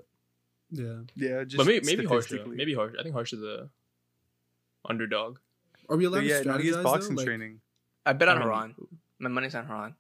[0.73, 1.01] Yeah.
[1.15, 2.31] Yeah, just but maybe maybe Harsh.
[2.31, 2.45] though.
[2.47, 2.95] Maybe Harsh.
[2.99, 3.69] I think Harsh is a
[4.89, 5.39] underdog.
[5.89, 7.17] Are we allowed But yeah, to no, he has strategize, boxing?
[7.17, 7.61] Like, training.
[8.07, 8.75] I bet on I mean, Haran.
[9.19, 9.95] My money's on Haran.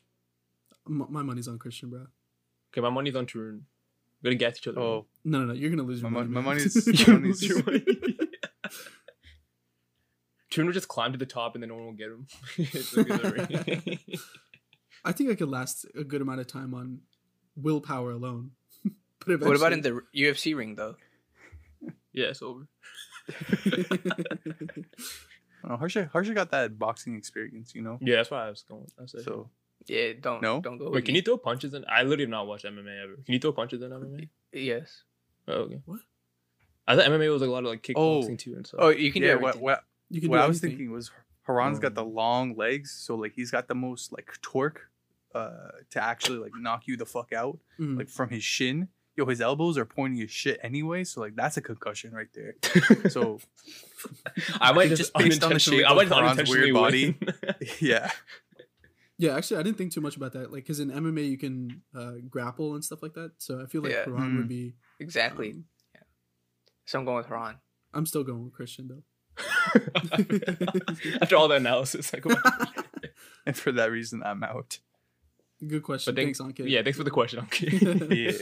[0.89, 2.07] m- my money's on Christian, bro.
[2.73, 3.61] Okay, my money's on Tarun.
[4.23, 4.81] We're gonna get each other.
[4.81, 5.53] Oh, No, no, no.
[5.53, 6.45] You're gonna lose My your mon- money.
[6.47, 7.85] my money's- You're my gonna money's- lose your money.
[10.51, 12.27] Tarun will just climb to the top and then no one will get him.
[12.59, 13.99] It's like a ring.
[15.05, 17.01] I think I could last a good amount of time on
[17.57, 18.51] willpower alone.
[19.27, 20.97] But What about in the UFC ring though?
[22.13, 22.67] yeah, it's over.
[25.65, 27.99] oh, Harsha, Harsha got that boxing experience, you know.
[28.01, 28.87] Yeah, that's why I was going.
[29.01, 29.23] I said.
[29.23, 29.51] So
[29.87, 30.61] Yeah, don't No?
[30.61, 30.87] don't go.
[30.87, 31.19] Wait, with can me.
[31.19, 31.85] you throw punches in?
[31.89, 33.15] I literally have not watched MMA ever.
[33.25, 34.29] Can you throw punches in MMA?
[34.53, 35.03] Yes.
[35.49, 35.81] Oh, okay.
[35.85, 36.01] What?
[36.87, 38.23] I thought MMA was like a lot of like Oh.
[38.23, 38.81] kickboxing too and stuff.
[38.83, 39.63] Oh, you can yeah, do what everything.
[39.63, 41.11] what, you can what do I was thinking was
[41.43, 42.09] Haran's got the Oh.
[42.09, 44.89] long legs, so like he's got the most like torque
[45.35, 47.99] uh to actually like knock you the fuck out, Mhm.
[47.99, 48.89] like from his shin.
[49.15, 52.55] Yo, his elbows are pointy as shit anyway, so like that's a concussion right there.
[53.11, 53.41] So
[54.61, 57.17] I might just just, based on the shape I might of just weird win.
[57.81, 58.11] yeah,
[59.19, 60.51] Yeah, actually, I didn't think too much about that.
[60.51, 63.33] Like, because in MMA you can uh, grapple and stuff like that.
[63.39, 64.05] So I feel like Yeah.
[64.07, 64.37] Haran Mhm.
[64.39, 64.75] would be.
[64.99, 65.51] Exactly.
[65.53, 65.65] um,
[66.87, 67.57] So I'm going with Haran.
[67.93, 69.03] I'm still going with Christian though.
[71.21, 72.25] After all the analysis, like,
[73.47, 74.79] and for that reason I'm out.
[75.67, 76.15] Good question.
[76.15, 76.69] but thanks, thanks, Ankit.
[76.71, 77.39] yeah, thanks for the question.
[77.41, 78.11] I'm kidding.
[78.11, 78.33] Yeah.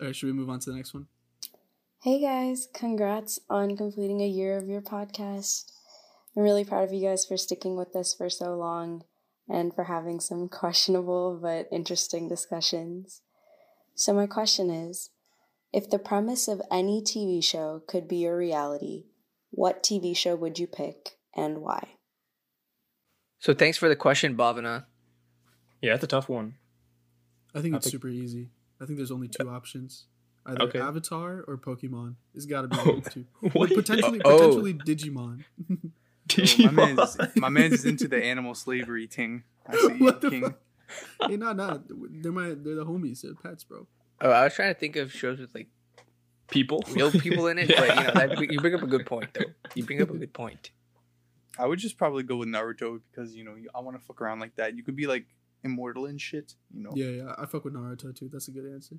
[0.00, 1.06] All right, should we move on to the next one?
[2.02, 5.72] Hey guys, congrats on completing a year of your podcast.
[6.36, 9.04] I'm really proud of you guys for sticking with this for so long
[9.48, 13.22] and for having some questionable but interesting discussions.
[13.94, 15.10] So, my question is
[15.72, 19.04] if the premise of any TV show could be your reality,
[19.50, 21.88] what TV show would you pick and why?
[23.38, 24.84] So thanks for the question, Bhavana.
[25.80, 26.54] Yeah, that's a tough one.
[27.54, 28.50] I think I it's think- super easy.
[28.80, 30.04] I think there's only two options.
[30.44, 30.78] Either Okay.
[30.80, 32.14] Avatar or Pokemon.
[32.34, 33.24] It's got to be one two.
[33.52, 33.70] What?
[33.74, 34.38] Potentially, Oh.
[34.38, 35.44] potentially Digimon.
[36.38, 39.44] Oh, my man's my man's into the animal slavery thing.
[39.64, 40.42] I see What the King.
[40.42, 41.30] fuck?
[41.30, 43.22] hey, no, no, they're my, they're the homies.
[43.22, 43.86] They're pets, bro.
[44.20, 45.68] Oh, I was trying to think of shows with like
[46.48, 46.82] people.
[46.90, 49.44] real people in it, but you know, that, you bring up a good point though.
[49.76, 50.70] You bring up a good point.
[51.60, 54.40] I would just probably go with Naruto because you know I want to fuck around
[54.40, 54.76] like that.
[54.76, 55.26] You could be like
[55.66, 56.54] immortal and shit.
[56.74, 56.92] You know.
[56.94, 57.34] Yeah, yeah.
[57.38, 58.28] I fuck with Naruto too.
[58.32, 58.96] That's a good answer.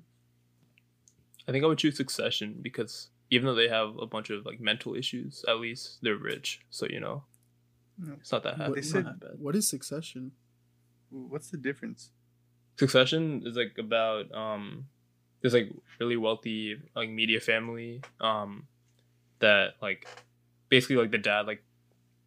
[1.48, 4.60] I think I would choose Succession because even though they have a bunch of like
[4.60, 6.60] mental issues, at least they're rich.
[6.70, 7.24] So you know,
[8.06, 8.14] Yeah.
[8.20, 8.74] it's not that What- bad.
[8.76, 9.40] they said- not that bad.
[9.40, 10.32] What is Succession?
[11.10, 12.10] What's the difference?
[12.78, 14.86] Succession is like about um,
[15.40, 18.68] this like really wealthy like media family um,
[19.40, 20.06] that like
[20.68, 21.62] basically like the dad like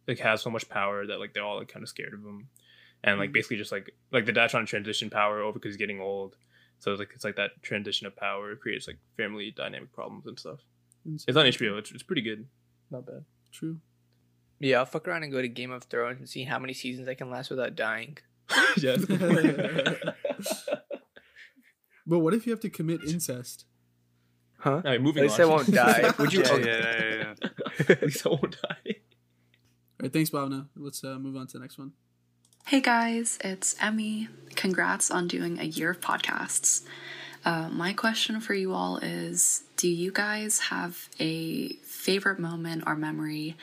[0.08, 2.48] like has so much power that like they're all like kind of scared of him,
[3.04, 3.34] and like Mhm.
[3.34, 6.36] basically just like like the dad trying to transition power over because he's getting old.
[6.78, 10.38] So it's like it's like that transition of power creates like family dynamic problems and
[10.38, 10.60] stuff.
[11.04, 11.78] It's on HBO.
[11.78, 12.46] It's, it's pretty good.
[12.90, 13.24] Not bad.
[13.52, 13.78] True.
[14.60, 17.08] Yeah, I'll fuck around and go to Game of Thrones and see how many seasons
[17.08, 18.18] I can last without dying.
[18.76, 18.96] yeah.
[18.96, 20.16] that's a good point.
[22.06, 23.64] But what if you have to commit incest?
[24.58, 24.74] Huh?
[24.74, 25.46] All right, moving At least on.
[25.46, 26.12] I won't die.
[26.18, 26.42] Would you?
[26.42, 27.48] Yeah, yeah, yeah, yeah.
[27.88, 28.76] At least I won't die.
[28.86, 28.94] All
[30.02, 30.66] right, thanks, Bhavna.
[30.76, 31.92] Let's uh, move on to the next one.
[32.66, 34.28] Hey guys, it's Emmy.
[34.54, 36.82] Congrats on doing a year of podcasts.
[37.44, 42.94] Uh, my question for you all is Do you guys have a favorite moment or
[42.94, 43.56] memory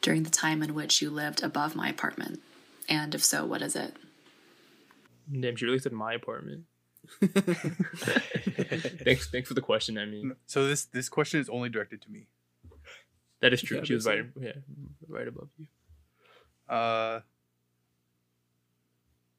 [0.00, 2.40] during the time in which you lived above my apartment?
[2.88, 3.96] And if so, what is it?
[5.40, 6.64] Damn, she really said my apartment.
[9.04, 9.98] thanks, thanks for the question.
[9.98, 12.26] I mean, So this this question is only directed to me.
[13.40, 13.78] that is true.
[13.78, 14.52] Yeah, she was right, yeah,
[15.08, 15.66] right above you.
[16.68, 17.20] Uh,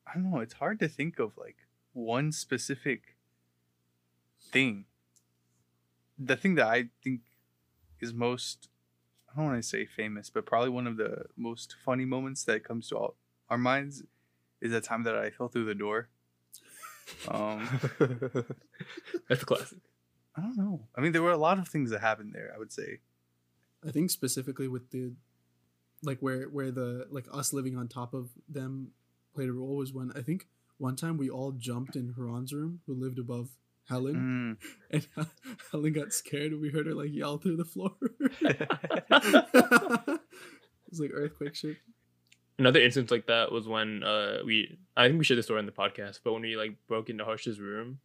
[0.08, 0.40] I don't know.
[0.40, 1.58] It's hard to think of like
[1.94, 3.16] one specific
[4.52, 4.86] thing.
[6.20, 7.22] The thing that I think
[8.00, 8.70] is most,
[9.32, 12.64] I don't want to say famous, but probably one of the most funny moments that
[12.64, 13.16] comes to all
[13.50, 14.04] our minds
[14.62, 16.10] is that time that I fell through the door.
[17.28, 17.68] Um,
[19.30, 19.80] That's a classic.
[20.36, 20.88] I don't know.
[20.96, 22.52] I mean, there were a lot of things that happened there.
[22.56, 23.00] I would say.
[23.86, 25.14] I think specifically with the,
[26.02, 28.92] like where where the like us living on top of them
[29.34, 32.82] played a role was when I think one time we all jumped in Haran's room
[32.86, 33.50] who lived above
[33.90, 34.58] Helen
[34.92, 35.06] Mm.
[35.18, 35.28] and
[35.72, 37.92] Helen got scared and we heard her like yell through the floor.
[40.88, 41.78] it's like earthquake shit.
[42.60, 45.66] Another instance like that was when uh we I think we shared the story on
[45.66, 48.00] the podcast, but when we like broke into Harsh's room,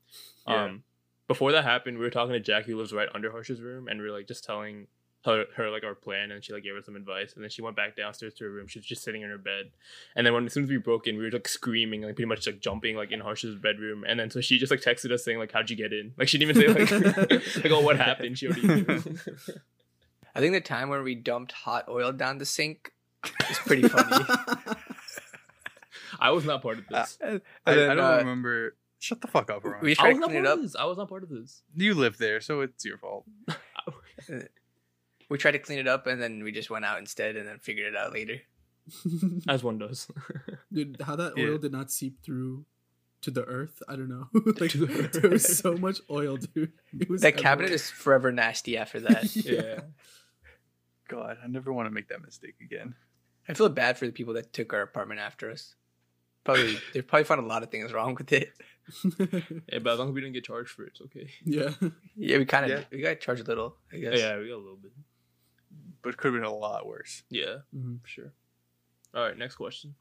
[0.47, 0.65] Yeah.
[0.65, 0.83] um
[1.27, 4.01] before that happened, we were talking to Jackie who lives right under Harsh's room, and
[4.01, 4.87] we were like just telling
[5.29, 7.63] her, her like our plan, and she like gave us some advice, and then she
[7.63, 8.67] went back downstairs to her room.
[8.67, 9.71] She was just sitting in her bed,
[10.17, 12.29] and then when as soon as we broke in, we were like screaming, like pretty
[12.29, 15.25] much like jumping like in Harsh's bedroom, and then so she just like texted us
[15.25, 16.13] saying like how'd you get in?
[16.17, 18.39] Like she didn't even say like like oh what happened?
[18.39, 18.85] She already knew.
[20.35, 22.93] I think the time when we dumped hot oil down the sink
[23.51, 24.25] is pretty funny.
[26.21, 27.19] I was not part of this.
[27.21, 28.77] And I, then, I don't uh, remember.
[29.01, 29.81] Shut the fuck up, Ron.
[29.81, 30.61] we I was to clean it up.
[30.61, 30.75] this.
[30.75, 31.63] I was not part of this.
[31.75, 33.27] You live there, so it's your fault.
[35.29, 37.59] We tried to clean it up, and then we just went out instead, and then
[37.59, 38.41] figured it out later.
[39.49, 40.09] As one does.
[40.73, 41.49] Dude, how that Yeah.
[41.49, 42.65] oil did not seep through
[43.21, 44.29] to the earth, I don't know.
[44.61, 46.73] like the there was so much oil, dude.
[46.99, 49.35] It was That cabinet is forever nasty after that.
[49.35, 49.81] yeah.
[51.09, 52.95] God, I never want to make that mistake again.
[53.49, 55.75] I feel bad for the people that took our apartment after us.
[56.45, 58.53] Probably they probably found a lot of things wrong with it.
[59.19, 61.29] Yeah, but as long as we didn't get charged for it, it's okay.
[61.45, 61.71] yeah.
[62.17, 62.85] Yeah, we kind of Yeah.
[62.93, 63.77] we got charged a little.
[63.93, 64.19] I guess.
[64.19, 64.93] Yeah, we got a little bit.
[66.03, 67.23] But it could have been a lot worse.
[67.31, 68.01] Yeah, Mhm.
[68.03, 68.33] for sure.
[69.15, 69.95] All right, next question.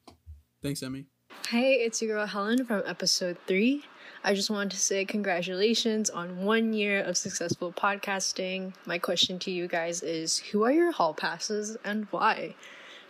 [0.61, 1.05] Thanks, Emmy.
[1.49, 3.83] Hey, it's your girl Helen from episode three.
[4.23, 8.73] I just wanted to say congratulations on one year of successful podcasting.
[8.85, 12.55] My question to you guys is who are your hall passes and why?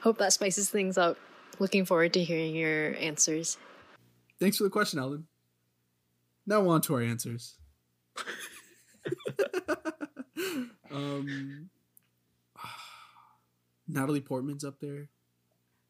[0.02, 1.18] Hope that spices things up.
[1.60, 3.58] Looking forward to hearing your answers.
[4.40, 5.28] Thanks for the question, Helen.
[6.46, 7.58] Now on to our answers.
[10.92, 11.70] um,
[13.88, 15.10] Natalie Portman's up there.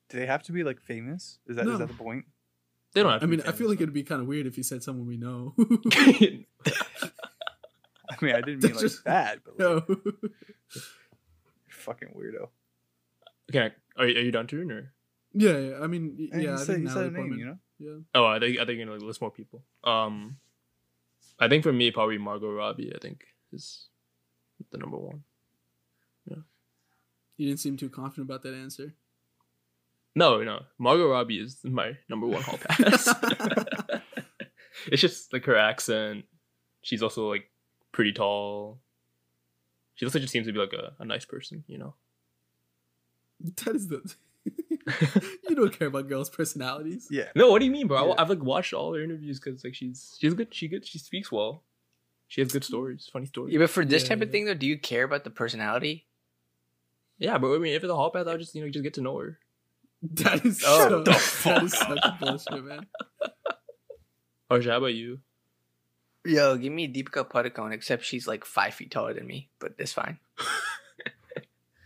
[0.09, 1.39] Do they have to be like famous?
[1.47, 1.77] Is that is No.
[1.77, 2.25] that the point?
[2.93, 3.21] They don't have.
[3.21, 4.63] I to be mean, I feel famous, like it'd be kind of weird if you
[4.63, 5.53] said someone we know.
[8.09, 9.95] I mean, I didn't mean That's like just- that, but like, no.
[11.69, 12.47] fucking weirdo.
[13.51, 14.93] okay, are, are you done, Tarun, or?
[15.33, 17.39] yeah, yeah, I mean, yeah, you I said, think you said Natalie a name, Portman.
[17.39, 17.57] you know.
[17.79, 17.99] Yeah.
[18.15, 19.63] Oh, I think I think you're gonna list more people.
[19.83, 20.37] Um,
[21.39, 22.91] I think for me probably Margot Robbie.
[22.95, 23.87] I think is
[24.71, 25.23] the number one.
[27.37, 28.93] You didn't seem too confident about that answer.
[30.15, 30.63] No, no.
[30.79, 33.07] Margot Robbie is my number one hall pass.
[34.87, 36.25] it's just like her accent.
[36.81, 37.51] She's also like
[37.91, 38.79] pretty tall.
[39.93, 41.93] She also just seems to be like a, a nice person, you know.
[43.65, 44.01] That is the.
[45.47, 47.07] you don't care about girls' personalities.
[47.11, 47.25] Yeah.
[47.35, 48.07] No, what do you mean, bro?
[48.07, 48.13] Yeah.
[48.17, 50.51] I, have like watched all her interviews because like she's she's good.
[50.51, 50.87] She good.
[50.87, 51.63] She speaks well.
[52.27, 53.53] She has good stories, funny stories.
[53.53, 56.06] Yeah, but for this Yeah, type of thing though, do you care about the personality?
[57.19, 58.93] Yeah, but I mean, if it's a hall pass, I'll just you know just get
[58.95, 59.39] to know her.
[60.01, 61.01] That is Oh, so.
[61.03, 61.11] the
[61.43, 62.85] That is such bullshit, man.
[64.49, 65.19] Or how about you?
[66.23, 69.91] Yo, give me Deepika Padukone, except she's like five feet taller than me, but it's
[69.93, 70.19] fine.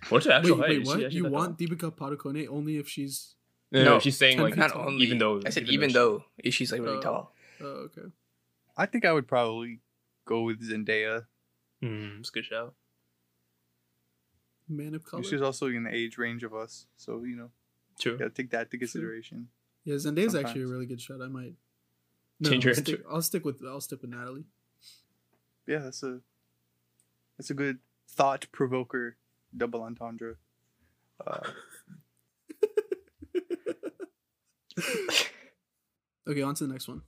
[0.09, 0.69] What's her Wait, actual height?
[0.69, 1.11] wait, what?
[1.11, 3.35] You that want Deepika Padukone only if she's?
[3.71, 5.93] No, no, No, she's saying like feet Not only, even though I said even even
[5.93, 7.01] though though she's like really Oh.
[7.01, 7.33] tall.
[7.61, 8.01] Oh, okay.
[8.77, 9.79] I think I would probably
[10.25, 11.25] go with Zendaya.
[11.83, 12.73] Mm, it's a good shout.
[14.71, 15.23] Man of color.
[15.23, 17.49] She's also in the age range of us, so you know,
[17.99, 18.17] True.
[18.17, 19.49] gotta take that into consideration.
[19.83, 21.21] Yeah, Zendaya's actually a really good shot.
[21.21, 21.53] I might.
[22.43, 24.45] Change I'll her stick, I'll stick with I'll stick with Natalie.
[25.67, 26.21] Yeah, that's a
[27.37, 29.17] that's a good thought provoker
[29.55, 30.37] double entendre.
[31.25, 31.49] Uh,
[36.27, 37.01] Okay, on to the next one.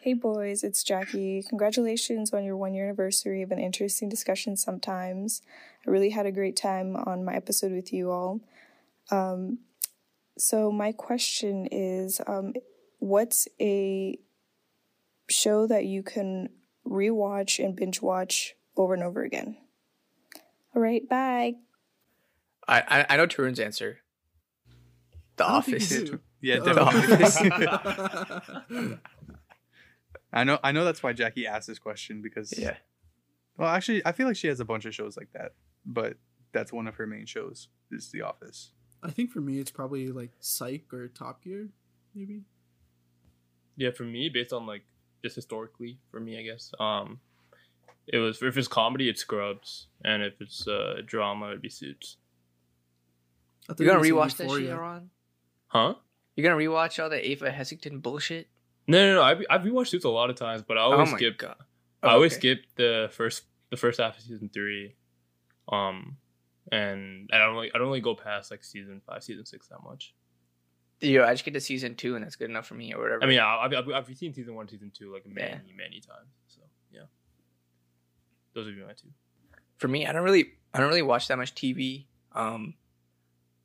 [0.00, 1.42] Hey boys, it's Jackie.
[1.48, 5.42] Congratulations on your one year anniversary of an interesting discussion sometimes.
[5.84, 8.40] I really had a great time on my episode with you all.
[9.10, 9.58] Um,
[10.38, 12.52] so, my question is um,
[13.00, 14.20] what's a
[15.28, 16.50] show that you can
[16.86, 19.56] rewatch and binge watch over and over again?
[20.76, 21.54] All right, bye.
[22.68, 23.98] I I, I know Tarun's answer.
[25.38, 26.20] The I don't think Office.
[26.40, 26.58] yeah,
[28.70, 28.98] Oh.
[30.32, 30.40] definitely.
[30.40, 30.58] I know.
[30.64, 32.76] I know that's why Jackie asked this question because Yeah.
[33.56, 35.52] Well, actually, I feel like she has a bunch of shows like that,
[35.84, 36.16] but
[36.52, 38.70] that's one of her main shows is The Office.
[39.02, 41.68] I think for me, it's probably like Psych or Top Gear,
[42.14, 42.42] maybe.
[43.76, 44.82] Yeah, for me, based on like
[45.22, 46.72] just historically, for me, I guess.
[46.78, 47.20] Um,
[48.06, 52.16] it was if it's comedy, it's Scrubs, and if it's uh drama, it'd be Suits.
[53.68, 54.70] I thought You gonna rewatch that shit, Euphoria.
[54.70, 55.10] Haran?
[55.66, 55.94] Huh?
[56.36, 58.46] You're gonna rewatch all the Ava Hessington bullshit?
[58.88, 59.22] No, no, no.
[59.22, 61.38] I've I've rewatched Suits a lot of times, but I always oh my skip.
[61.38, 61.56] god.
[62.02, 62.54] I always okay.
[62.54, 64.94] skip the first the first half of season three,
[65.70, 66.16] um,
[66.72, 69.82] and I don't really I don't really go past like season five, season six that
[69.84, 70.14] much.
[71.00, 73.22] Yo, I just get to season two and that's good enough for me or whatever.
[73.22, 75.58] I mean, I've I've, I've seen season one, season two like many Yeah.
[75.76, 76.30] many times.
[76.48, 77.02] So yeah,
[78.54, 79.08] those would be my two.
[79.76, 82.06] for me, I don't really I don't really watch that much TV.
[82.32, 82.74] Um,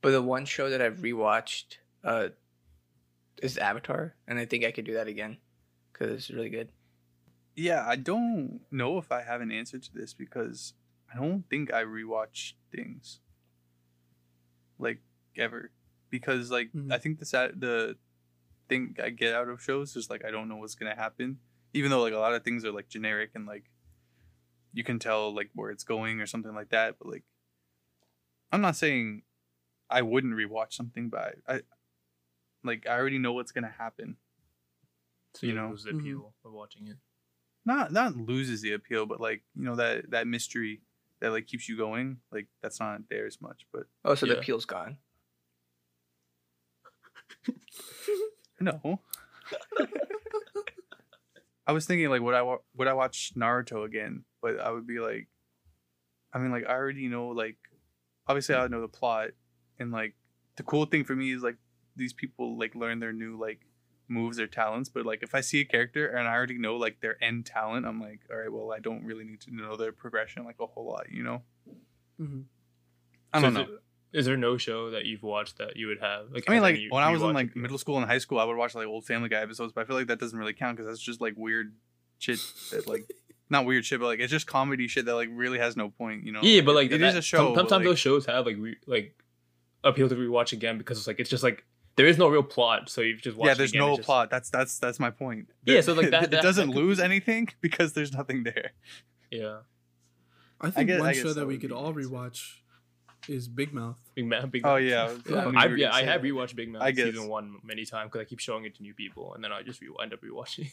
[0.02, 2.30] but the one show that I've rewatched uh
[3.44, 5.38] is Avatar, and I think I could do that again
[5.92, 6.70] because it's really good.
[7.56, 10.74] Yeah, I don't know if I have an answer to this because
[11.14, 13.20] I don't think I rewatch things
[14.80, 15.00] like
[15.38, 15.72] ever
[16.10, 16.92] because like Mhm.
[16.92, 17.98] I think the sad the
[18.70, 21.40] thing I get out of shows is like I don't know what's gonna happen,
[21.74, 23.70] even though like a lot of things are like generic and like
[24.74, 26.96] you can tell like where it's going or something like that.
[26.98, 27.24] But like
[28.52, 29.24] I'm not saying
[29.90, 31.62] I wouldn't rewatch something, but I, I
[32.64, 34.18] like I already know what's gonna happen.
[35.36, 35.70] So You you know?
[35.70, 36.48] lose the appeal mm-hmm.
[36.48, 36.98] of watching it.
[37.66, 40.82] not not loses the appeal, but like you know that that mystery
[41.20, 42.18] that like keeps you going.
[42.32, 43.66] Like that's not there as much.
[43.72, 44.98] But Oh, so the appeal's gone.
[48.60, 49.00] no,
[51.68, 54.26] I was thinking like would I wa- would I watch Naruto again?
[54.42, 55.28] But I would be like,
[56.34, 57.58] I mean like I already know like
[58.28, 59.30] obviously I know the plot
[59.80, 60.16] and like
[60.58, 61.58] the cool thing for me is like
[61.96, 63.62] these people like learn their new like
[64.10, 67.00] moves or talents but like if i see a character and i already know like
[67.02, 69.92] their end talent i'm like all right well i don't really need to know their
[69.94, 71.42] progression like a whole lot you know
[72.18, 72.42] hmm
[73.34, 73.80] i So don't is know it-
[74.20, 76.28] Is there no show that you've watched that you would have?
[76.32, 77.62] Like, i mean like any when i was in like appeal?
[77.64, 79.86] middle school and high school i would watch like old family guy episodes but i
[79.86, 81.74] feel like that doesn't really count because that's just like weird
[82.20, 82.40] shit
[82.72, 83.10] that like
[83.50, 86.24] not weird shit but like it's just comedy shit that like really has no point
[86.26, 88.00] you know Yeah, but like it that, is a show some- but, Sometimes like, those
[88.00, 89.16] shows have like re, like
[89.84, 91.66] appeal to rewatch again because it's like it's just like
[91.96, 93.46] there is no real plot, so you've just watched.
[93.48, 96.10] yeah it there's again, no just- plot that's that's that's my point Yeah, so, like,
[96.12, 98.72] that- it that- doesn't that could lose anything because there's nothing there
[99.32, 99.60] Yeah,
[100.62, 102.10] I think guess- one I show that that we could all an answer.
[102.10, 102.42] rewatch
[103.30, 103.98] is Big Mouth.
[104.16, 104.50] Big Man.
[104.50, 105.44] Big oh yeah, I Yeah.
[105.46, 106.28] knew you I, were yeah, I have that.
[106.28, 107.06] rewatched Big Mouth I guess.
[107.14, 109.62] season one many times because I keep showing it to new people, and then I
[109.64, 110.70] just re- end up rewatching.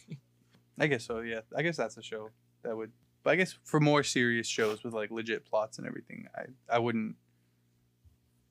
[0.79, 1.21] I guess so.
[1.21, 2.31] Yeah, I guess that's a show
[2.65, 2.91] that would.
[3.23, 6.79] But I guess for more serious shows with like legit plots and everything, I I
[6.81, 7.15] wouldn't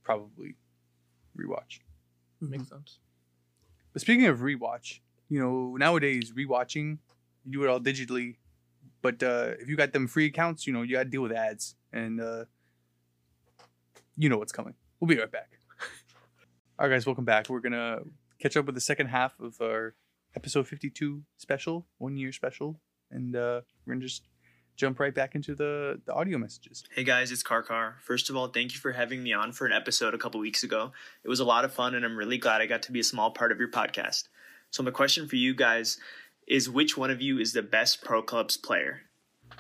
[0.03, 0.55] probably
[1.37, 1.79] rewatch.
[2.41, 2.49] Mhm.
[2.49, 2.99] Makes sense.
[3.93, 6.97] But speaking of rewatch, you know nowadays rewatching,
[7.45, 8.37] you do it all digitally.
[9.01, 11.31] But uh, if you got them free accounts, you know you got to deal with
[11.31, 12.45] ads, and uh,
[14.17, 14.73] you know what's coming.
[14.99, 15.59] We'll be right back.
[16.79, 17.49] All right, guys, welcome back.
[17.49, 17.99] We're gonna
[18.39, 19.95] catch up with the second half of our
[20.35, 22.79] episode 52 special, one year special,
[23.11, 24.27] and uh, we're gonna just
[24.79, 26.83] jump right back into the the audio messages.
[26.91, 27.99] Hey guys, it's Karkar.
[28.01, 30.63] First of all, thank you for having me on for an episode a couple weeks
[30.63, 30.93] ago.
[31.23, 33.03] It was a lot of fun, and I'm really glad I got to be a
[33.03, 34.29] small part of your podcast.
[34.71, 35.99] So, my question for you guys
[36.47, 39.01] is which one of you is the best Pro Clubs player?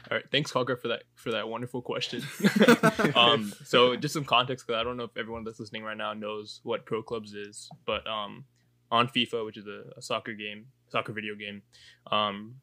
[0.09, 2.23] All right, thanks, Karkar, for that for that wonderful question.
[3.15, 6.13] um, so just some context, because I don't know if everyone that's listening right now
[6.13, 8.45] knows what Pro Clubs is, but um,
[8.89, 11.61] on FIFA, which is a, a soccer game, soccer video game,
[12.09, 12.55] um,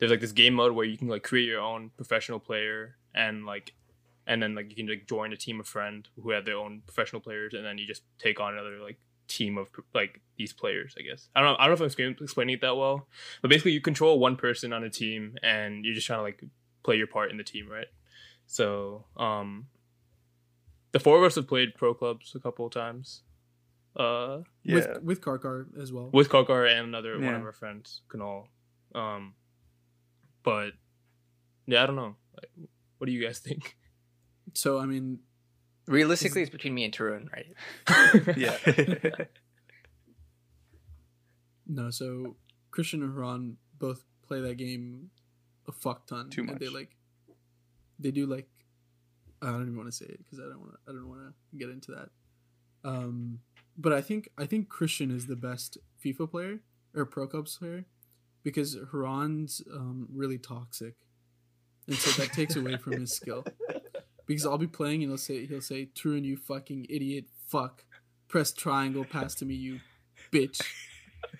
[0.00, 3.46] there's like this game mode where you can like create your own professional player and
[3.46, 3.74] like,
[4.26, 6.82] and then like you can like join a team of friend who have their own
[6.84, 8.98] professional players, and then you just take on another like
[9.28, 12.16] team of like these players i guess i don't know i don't know if i'm
[12.20, 13.06] explaining it that well
[13.40, 16.42] but basically you control one person on a team and you're just trying to like
[16.82, 17.86] play your part in the team, right?
[18.46, 19.66] So, um,
[20.92, 23.22] the four of us have played pro clubs a couple of times.
[23.96, 24.74] Uh, yeah.
[24.74, 26.10] with with Karkar as well.
[26.12, 27.26] With Karkar and another yeah.
[27.26, 28.46] one of our friends, Kunal.
[28.94, 29.34] Um,
[30.42, 30.72] but
[31.66, 32.16] yeah, I don't know.
[32.34, 32.68] Like,
[32.98, 33.76] what do you guys think?
[34.52, 35.20] So, I mean,
[35.86, 38.36] realistically, it's between me and Tarun, right?
[38.36, 38.56] yeah.
[41.68, 42.34] no, so
[42.72, 45.10] Christian and Haran both play that game
[45.68, 46.30] a fuck ton.
[46.30, 46.58] Too much.
[46.58, 46.96] they like,
[48.00, 48.48] they do like,
[49.40, 50.78] I don't even want to say it because I don't want to.
[50.88, 52.08] I don't want to get into that.
[52.82, 53.38] Um,
[53.78, 56.58] but I think I think Christian is the best FIFA player
[56.94, 57.84] or Pro Clubs player
[58.42, 60.94] because Haran's um, really toxic,
[61.86, 63.44] and so that takes away from his skill.
[64.26, 67.82] Because I'll be playing and he'll say he'll say Tarun, you fucking idiot, fuck,
[68.28, 69.80] press triangle, pass to me, you
[70.30, 70.62] bitch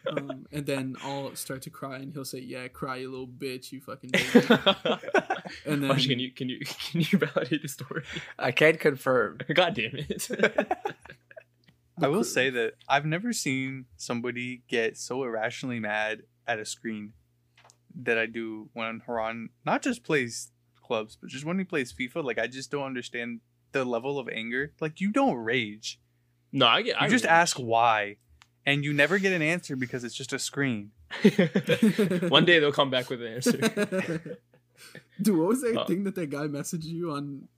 [0.08, 3.72] um, and then I'll start to cry, and he'll say, "Yeah, cry, you little bitch,
[3.72, 4.10] you fucking."
[5.66, 8.04] and then can you can you can you validate the story?
[8.38, 9.38] I can't confirm.
[9.52, 10.28] God damn it!
[12.02, 17.12] I will say that I've never seen somebody get so irrationally mad at a screen
[18.02, 20.50] that I do when Haran not just plays
[20.82, 22.24] clubs, but just when he plays FIFA.
[22.24, 23.40] Like I just don't understand
[23.72, 24.72] the level of anger.
[24.80, 26.00] Like you don't rage.
[26.52, 27.00] No, I get.
[27.00, 27.30] You I just rage.
[27.30, 28.16] ask why
[28.66, 30.90] and you never get an answer because it's just a screen.
[32.28, 33.56] One day they'll come back with an answer.
[35.22, 37.48] Dude, what was that uh, thing that that guy messaged you on?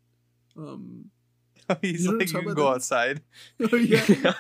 [0.57, 1.11] Um,
[1.83, 2.77] he's like, you can go that?
[2.77, 3.23] outside.
[3.61, 4.33] Oh yeah.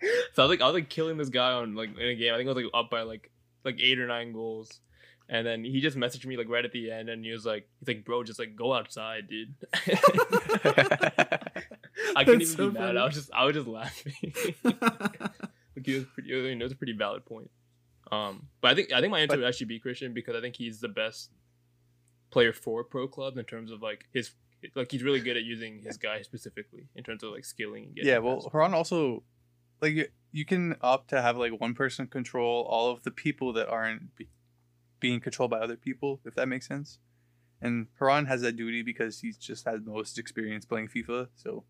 [0.34, 2.34] so I was like, I was like killing this guy on like in a game.
[2.34, 3.30] I think I was like up by like
[3.64, 4.80] like eight or nine goals.
[5.28, 7.68] And then he just messaged me like right at the end, and he was like,
[7.78, 9.54] "He's like, bro, just like go outside, dude."
[12.16, 12.96] I couldn't even so be mad.
[12.96, 14.34] I was just I was just laughing.
[14.64, 16.34] like he was pretty.
[16.34, 17.48] I mean, it was a pretty valid point.
[18.10, 20.40] Um, but I think I think my answer but, would actually be Christian because I
[20.40, 21.30] think he's the best
[22.32, 24.32] player for pro clubs in terms of like his
[24.74, 27.92] like he's really good at using his guy specifically in terms of like skilling.
[27.94, 29.22] yeah, well, Haran also
[29.80, 33.68] like you can opt to have like one person control all of the people that
[33.68, 34.28] aren't be-
[35.00, 36.98] being controlled by other people, if that makes sense.
[37.60, 41.64] And Haran has that duty because he's just had most experience playing FIFA, so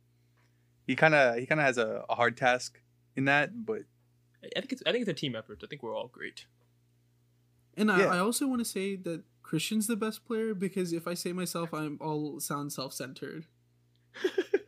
[0.87, 2.81] he kind of he kind of has a, a, hard task
[3.17, 3.83] in that, but
[4.45, 5.63] I think it's I think it's a team effort.
[5.65, 6.47] I think we're all great.
[7.77, 8.07] And yeah.
[8.07, 11.33] I, I also want to say that Christian's the best player because if I say
[11.33, 13.47] myself, I'm all sound self centered.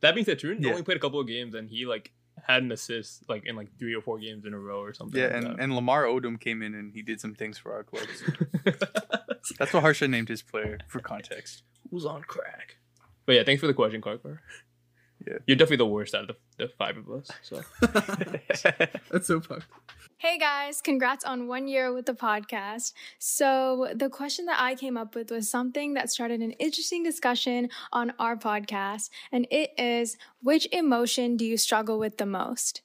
[0.00, 0.70] that being said, Tarun yeah.
[0.70, 2.12] only played a couple of games and he like
[2.46, 5.20] had an assist like in like three or four games in a row or something.
[5.20, 5.60] Yeah, like and, that.
[5.60, 8.22] and Lamar Odom came in and he did some things for our clubs.
[9.58, 11.62] That's what Harsha named his player for context.
[11.90, 12.76] Who's on crack?
[13.26, 14.38] But yeah, thanks for the question, Karkar.
[15.28, 15.38] Yeah.
[15.46, 17.30] You're definitely the worst out of the, the five of us.
[17.42, 17.60] So
[19.10, 19.66] that's so fucked.
[20.16, 22.92] Hey guys, congrats on one year with the podcast.
[23.18, 27.68] So, the question that I came up with was something that started an interesting discussion
[27.92, 32.82] on our podcast, and it is which emotion do you struggle with the most?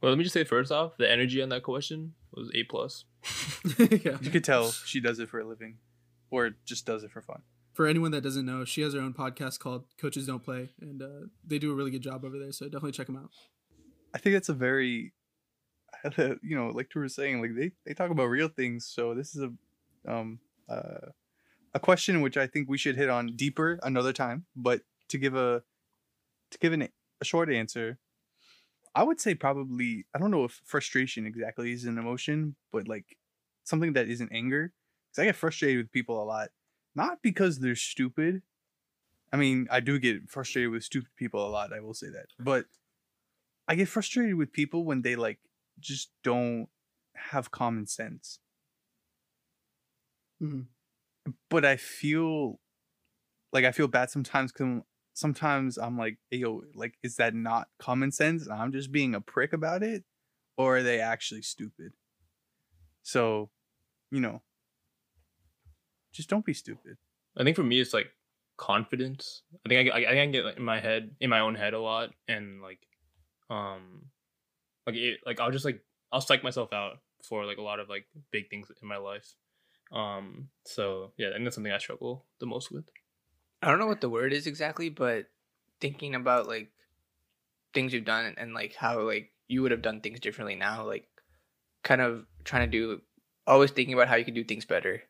[0.00, 3.06] Well, let me just say first off, the energy on that question was A plus.
[3.78, 4.18] yeah.
[4.20, 5.78] You could tell she does it for a living,
[6.30, 7.42] or just does it for fun
[7.72, 11.02] for anyone that doesn't know, she has her own podcast called Coaches Don't Play, and
[11.02, 12.52] uh, they do a really good job over there.
[12.52, 13.30] So definitely check them out.
[14.14, 15.12] I think that's a very,
[16.18, 18.86] you know, like you were saying, like they they talk about real things.
[18.86, 21.10] So this is a um uh,
[21.74, 24.46] a question which I think we should hit on deeper another time.
[24.56, 25.62] But to give a
[26.50, 26.88] to give an,
[27.20, 27.98] a short answer,
[28.94, 33.16] I would say probably I don't know if frustration exactly is an emotion, but like
[33.64, 34.72] something that isn't anger.
[35.08, 36.50] Because I get frustrated with people a lot
[36.94, 38.42] not because they're stupid.
[39.32, 42.26] I mean, I do get frustrated with stupid people a lot, I will say that.
[42.38, 42.66] But
[43.68, 45.38] I get frustrated with people when they like
[45.78, 46.68] just don't
[47.14, 48.40] have common sense.
[50.42, 50.62] Mm-hmm.
[51.48, 52.58] But I feel
[53.52, 54.82] like I feel bad sometimes because
[55.14, 58.46] sometimes I'm like, hey, yo, like, is that not common sense?
[58.46, 60.04] And I'm just being a prick about it,
[60.56, 61.92] or are they actually stupid?
[63.02, 63.50] So,
[64.10, 64.42] you know,
[66.12, 66.96] just don't be stupid.
[67.36, 68.10] I think for me, it's like
[68.56, 69.42] confidence.
[69.64, 71.74] I think I, I, I can get like, in my head, in my own head
[71.74, 72.80] a lot, and like,
[73.48, 74.06] um,
[74.86, 75.80] like it, like I'll just like
[76.12, 79.34] I'll psych myself out for like a lot of like big things in my life.
[79.92, 82.84] Um, so yeah, and that's something I struggle the most with.
[83.62, 85.26] I don't know what the word is exactly, but
[85.80, 86.70] thinking about like
[87.74, 90.86] things you've done and, and like how like you would have done things differently now,
[90.86, 91.06] like
[91.82, 93.00] kind of trying to do
[93.46, 95.02] always thinking about how you can do things better.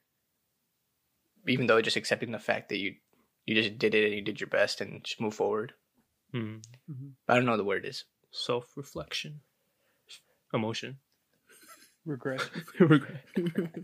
[1.47, 2.95] Even though just accepting the fact that you
[3.47, 5.73] you just did it and you did your best and just move forward.
[6.35, 6.63] Mm.
[7.29, 8.05] I don't know what the word is.
[8.31, 9.41] Self reflection,
[10.55, 10.99] emotion,
[12.05, 12.49] regret,
[12.81, 13.25] regret.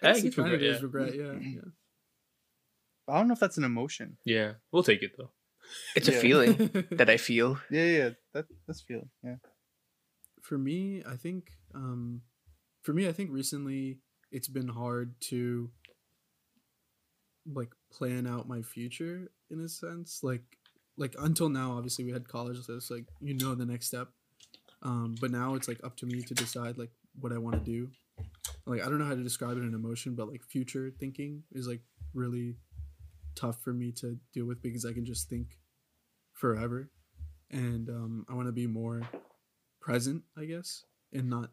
[0.00, 0.82] That's I guess kind of regret, is yeah.
[0.82, 1.14] regret.
[1.14, 1.60] Yeah, yeah.
[3.08, 4.16] I don't know if that's an emotion.
[4.24, 5.30] Yeah, we'll take it though.
[5.94, 7.58] It's a feeling that I feel.
[7.70, 9.10] Yeah, yeah, that that's feeling.
[9.22, 9.36] Yeah.
[10.40, 12.22] For me, I think um
[12.82, 13.98] for me I think recently
[14.30, 15.70] it's been hard to
[17.50, 20.20] like plan out my future in a sense.
[20.22, 20.42] Like
[20.96, 24.08] like until now obviously we had college so it's like you know the next step.
[24.82, 27.70] Um but now it's like up to me to decide like what I want to
[27.70, 27.90] do.
[28.66, 31.66] Like I don't know how to describe it in emotion, but like future thinking is
[31.66, 31.80] like
[32.14, 32.56] really
[33.34, 35.58] tough for me to deal with because I can just think
[36.34, 36.90] forever.
[37.50, 39.02] And um, I want to be more
[39.80, 41.50] present, I guess, and not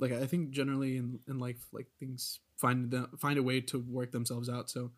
[0.00, 3.78] like I think generally in, in life, like things find the, find a way to
[3.78, 4.70] work themselves out.
[4.70, 4.90] So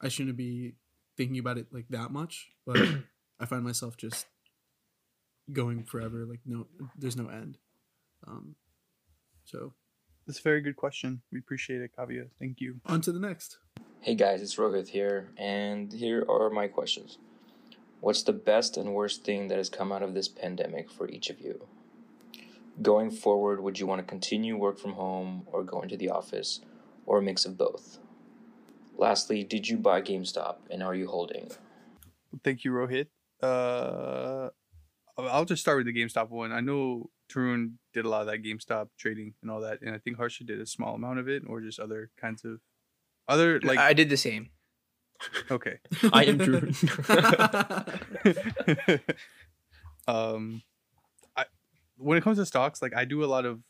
[0.00, 0.74] I shouldn't be
[1.16, 2.76] thinking about it like that much, but
[3.40, 4.26] I find myself just
[5.52, 6.26] going forever.
[6.26, 7.58] Like no, there's no end.
[8.26, 8.54] Um,
[9.44, 9.72] so
[10.26, 11.22] That's a very good question.
[11.32, 12.28] We appreciate it, Kavya.
[12.38, 12.80] Thank you.
[12.86, 13.58] on to the next.
[14.00, 17.18] Hey guys, it's Rohit here, and here are my questions.
[18.00, 21.30] What's the best and worst thing that has come out of this pandemic for each
[21.30, 21.68] of you?
[22.80, 26.60] Going forward, would you want to continue work from home or go into the office,
[27.04, 27.98] or a mix of both?
[28.96, 31.50] Lastly, did you buy GameStop and are you holding?
[32.44, 33.08] Thank you, Rohit.
[33.42, 34.50] Uh,
[35.18, 36.52] I'll just start with the GameStop one.
[36.52, 39.98] I know Tarun did a lot of that GameStop trading and all that, and I
[39.98, 42.60] think Harsha did a small amount of it, or just other kinds of
[43.28, 43.78] other like.
[43.78, 44.50] I did the same.
[45.50, 45.78] Okay.
[46.12, 46.58] I am Drew.
[50.08, 50.71] um, I
[52.02, 53.60] when it comes to stocks, like I do a lot of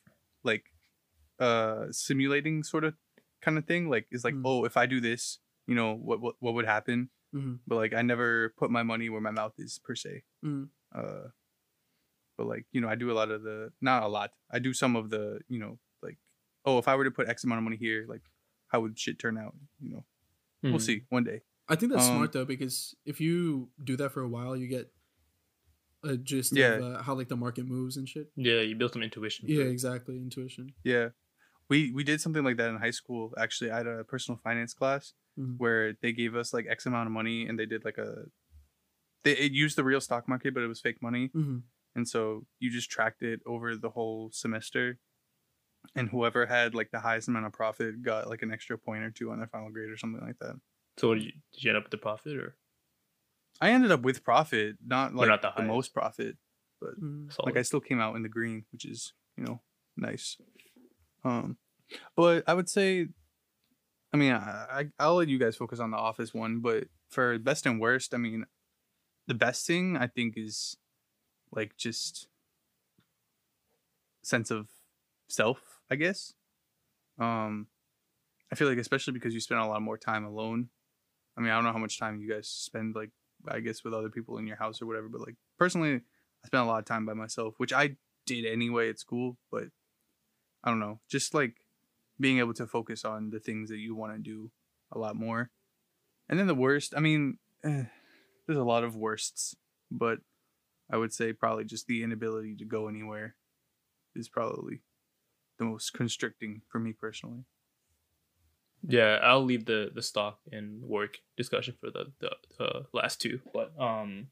[0.45, 0.65] like
[1.39, 2.95] uh simulating sort of
[3.41, 3.89] kind of thing.
[3.89, 7.11] Like is like, oh, if I do this, you know, what what what would happen?
[7.35, 7.61] Mhm.
[7.67, 10.23] But like I never put my money where my mouth is per se.
[10.45, 10.69] Mhm.
[10.95, 11.29] Uh,
[12.37, 14.33] but like you know, I do a lot of the not a lot.
[14.51, 16.19] I do some of the you know like
[16.65, 18.23] oh, if I were to put X amount of money here, like
[18.69, 19.55] how would shit turn out?
[19.81, 20.05] You know,
[20.63, 20.81] we'll Mhm.
[20.81, 21.43] see one day.
[21.69, 24.67] I think that's Um, smart though because if you do that for a while, you
[24.67, 24.93] get
[26.05, 26.75] a gist Yeah.
[26.75, 28.29] of uh, how like the market moves and shit.
[28.37, 29.47] Yeah, you build some intuition.
[29.49, 30.17] Yeah, exactly.
[30.17, 30.75] Intuition.
[30.85, 31.11] Yeah.
[31.69, 33.33] We we did something like that in high school.
[33.39, 35.57] Actually, I had a personal finance class Mhm.
[35.59, 38.25] where they gave us like X amount of money and they did like a
[39.25, 41.31] they it used the real stock market, but it was fake money.
[41.35, 41.63] Mhm.
[41.95, 44.99] And so you just tracked it over the whole semester.
[45.95, 49.11] And whoever had like the highest amount of profit got like an extra point or
[49.11, 50.55] two on their final grade or something like that.
[50.99, 52.57] So did you, did you end up with the profit or?
[53.61, 56.37] I ended up with profit, not like not the the, most profit,
[56.81, 57.33] but Mm.
[57.45, 59.61] like I still came out in the green, which is you know
[59.97, 60.37] nice.
[61.25, 61.59] Um,
[62.17, 63.09] but I would say,
[64.13, 67.39] I mean, I, I I'll let you guys focus on the office one, but for
[67.39, 68.47] best and worst, I mean,
[69.27, 70.77] the best thing I think is
[71.53, 72.29] like just
[74.23, 74.69] sense of
[75.29, 76.35] self, I guess.
[77.19, 77.69] Um,
[78.51, 80.69] I feel like especially because you spend a lot more time alone.
[81.37, 83.11] I mean, I don't know how much time you guys spend like
[83.49, 85.95] I guess with other people in your house or whatever, but like personally,
[86.45, 89.65] I spent a lot of time by myself, which I did anyway at school, but
[90.65, 91.57] I don't know, just like
[92.21, 94.51] being able to focus on the things that you want to do
[94.93, 95.51] a lot more.
[96.29, 97.85] And then the worst, I mean, eh,
[98.47, 99.57] there's a lot of worsts,
[99.91, 100.19] but
[100.91, 103.35] I would say probably just the inability to go anywhere
[104.15, 104.83] is probably
[105.59, 107.45] the most constricting for me personally.
[108.87, 113.41] Yeah, I'll leave the the stock and work discussion for the, the the last two.
[113.55, 114.29] But um,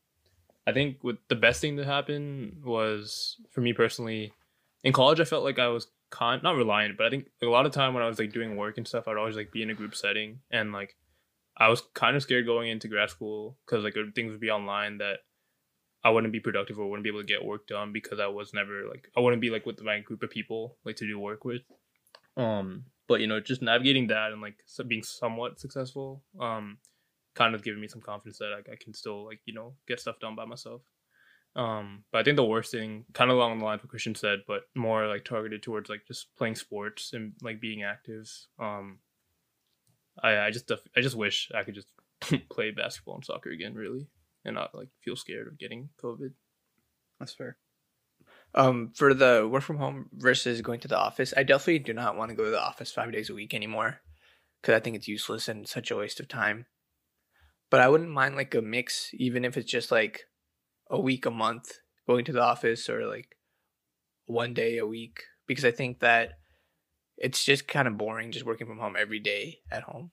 [0.67, 4.33] I think with the best thing that happened was for me personally,
[4.83, 7.67] in college I felt like I was con not reliant, but I think a lot
[7.67, 9.71] of time when I was like doing work and stuff, I'd always like be in
[9.71, 10.97] a group setting and like
[11.57, 14.99] I was kind of scared going into grad school because like things would be online
[14.99, 15.19] that
[16.03, 18.55] I wouldn't be productive or wouldn't be able to get work done because I was
[18.55, 21.45] never like I wouldn't be like with my group of people like to do work
[21.45, 21.63] with.
[22.37, 26.23] Um, but you know, just navigating that and like being somewhat successful.
[26.39, 26.79] Um,
[27.35, 29.99] kind of giving me some confidence that like, I can still like you know get
[29.99, 30.83] stuff done by myself.
[31.57, 34.45] Um, but I think the worst thing, kind of along the lines what Christian said,
[34.47, 38.31] but more like targeted towards like just playing sports and like being active.
[38.61, 39.01] Um,
[40.23, 41.89] I I just def- I just wish I could just
[42.49, 44.07] play basketball and soccer again, really,
[44.45, 46.31] and not like feel scared of getting COVID.
[47.19, 47.57] That's fair.
[48.55, 52.17] Um, for the work from home versus going to the office, I definitely do not
[52.17, 54.01] want to go to the office five days a week anymore,
[54.61, 56.67] because I think it's useless and such a waste of time.
[57.71, 60.25] But I wouldn't mind like a mix, even if it's just like
[60.91, 61.71] a week a month
[62.09, 63.37] going to the office or like
[64.27, 66.33] one day a week, because I think that
[67.17, 70.11] it's just kind of boring just working from home every day at home.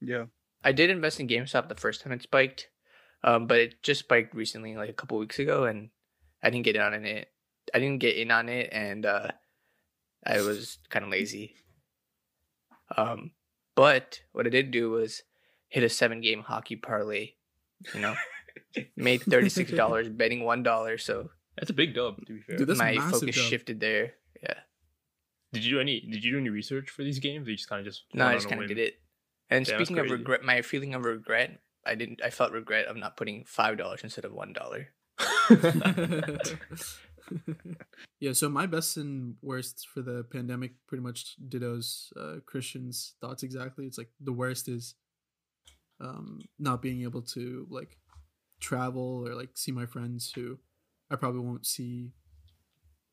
[0.00, 0.26] Yeah.
[0.64, 2.68] I did invest in GameStop the first time it spiked,
[3.22, 5.90] um, but it just spiked recently, like a couple weeks ago, and
[6.46, 7.28] I didn't get in on it.
[7.74, 9.28] I didn't get in on it, and uh,
[10.24, 11.56] I was kind of lazy.
[12.96, 13.32] Um,
[13.74, 15.22] but what I did do was
[15.68, 17.32] hit a seven game hockey parlay.
[17.92, 18.14] You know,
[18.96, 20.98] made thirty six dollars betting one dollar.
[20.98, 22.58] So That's a big dub, to be fair.
[22.58, 23.44] Dude, that's my focus dub.
[23.44, 24.12] shifted there.
[24.40, 24.54] Yeah,
[25.52, 25.98] Did you do any?
[25.98, 27.48] Did you do any research for these games?
[27.48, 28.94] Or you just kind of just no, I just kind of did it.
[29.50, 32.22] And Damn, speaking of regret, my feeling of regret, I didn't.
[32.24, 34.92] I felt regret of not putting five dollars instead of one dollar.
[38.20, 43.42] yeah, so my best and worst for the pandemic pretty much dittos uh, Christian's thoughts
[43.42, 43.86] exactly.
[43.86, 44.94] It's like the worst is
[46.00, 47.98] um, not being able to like
[48.60, 50.58] travel or like see my friends who
[51.10, 52.12] I probably won't see.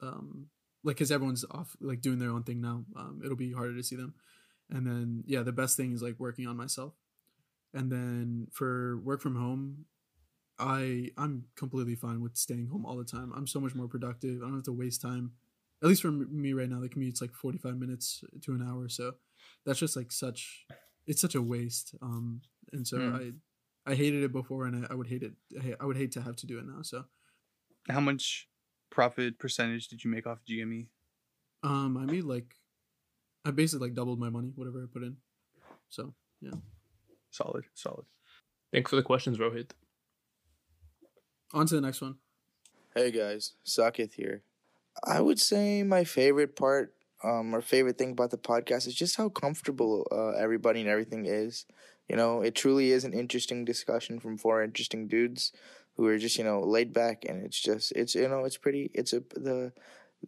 [0.01, 0.47] Um,
[0.83, 2.83] like, cause everyone's off, like doing their own thing now.
[2.97, 4.15] Um, it'll be harder to see them.
[4.69, 6.93] And then, yeah, the best thing is like working on myself.
[7.73, 9.85] And then for work from home,
[10.59, 13.31] I I'm completely fine with staying home all the time.
[13.35, 14.41] I'm so much more productive.
[14.41, 15.31] I don't have to waste time.
[15.81, 19.15] At least for me right now, the commute's like 45 minutes to an hour, so
[19.65, 20.65] that's just like such
[21.07, 21.95] it's such a waste.
[22.01, 22.41] Um,
[22.71, 23.33] and so Mm.
[23.85, 25.33] I I hated it before, and I, I would hate it.
[25.81, 26.81] I would hate to have to do it now.
[26.83, 27.03] So
[27.89, 28.47] How much
[28.89, 30.39] profit percentage did you make off?
[30.49, 30.87] GME?
[31.63, 32.55] um, I made like
[33.43, 35.17] I basically like doubled my money, whatever I put in.
[35.89, 36.51] So yeah,
[37.31, 38.05] Solid, solid.
[38.71, 39.71] Thanks for the questions, Rohit.
[41.53, 42.15] On to the next one.
[42.95, 44.43] Hey guys, Sakith here.
[45.03, 46.93] I would say my favorite part,
[47.23, 51.25] um, or favorite thing about the podcast is just how comfortable uh, everybody and everything
[51.25, 51.65] is.
[52.09, 55.51] You know, it truly is an interesting discussion from four interesting dudes
[55.95, 58.91] who are just you know laid back, and it's just it's you know it's pretty.
[58.93, 59.73] It's a the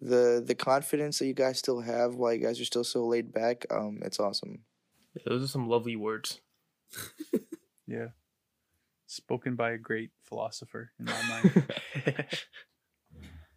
[0.01, 3.33] the the confidence that you guys still have while you guys are still so laid
[3.33, 3.65] back.
[3.71, 4.59] Um, it's awesome.
[5.15, 6.41] Yeah, those are some lovely words.
[7.87, 8.07] Yeah.
[9.15, 11.63] Spoken by a great philosopher in my mind.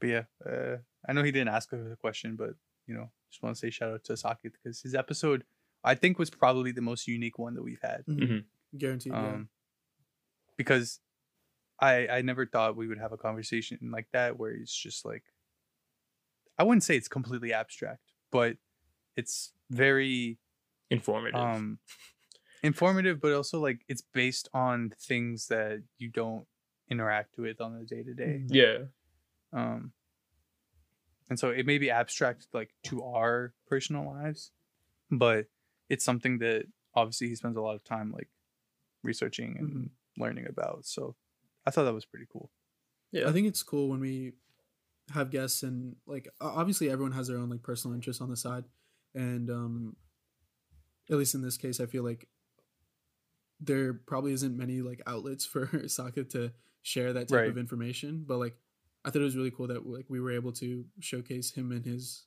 [0.01, 0.77] but yeah, uh,
[1.09, 2.51] I know he didn't ask us a question, but
[2.87, 5.45] you know, just want to say shout out to Sakith because his episode
[5.85, 8.05] I think was probably the most unique one that we've had.
[8.07, 8.45] Mhm.
[8.77, 9.13] Guaranteed.
[9.13, 9.19] yeah.
[9.19, 9.49] Um,
[10.57, 11.01] because
[11.81, 15.25] I I never thought we would have a conversation like that where it's just like
[16.59, 18.03] I wouldn't say it's completely abstract,
[18.33, 18.57] but
[19.17, 20.39] it's very
[20.91, 21.41] Informative.
[21.41, 21.79] um
[22.63, 26.47] informative but also like it's based on things that you don't
[26.91, 28.43] interact with on a day to day.
[28.49, 28.79] Yeah.
[29.53, 29.93] Um
[31.31, 34.51] and so it may be abstract like to our personal lives,
[35.11, 35.47] but
[35.89, 38.29] it's something that obviously he spends a lot of time like
[39.03, 40.87] researching and learning about.
[40.87, 41.15] So
[41.67, 42.51] I thought that was pretty cool.
[43.13, 44.33] Yeah, I think it's cool when we
[45.15, 48.65] have guests and like obviously everyone has their own like personal interests on the side,
[49.15, 49.97] and um,
[51.11, 52.29] at least in this case, I feel like
[53.61, 56.53] there probably isn't many like outlets for Saka to
[56.83, 57.49] share that type Right.
[57.49, 58.25] of information.
[58.27, 58.57] But like,
[59.05, 61.85] I thought it was really cool that like we were able to showcase him and
[61.85, 62.25] his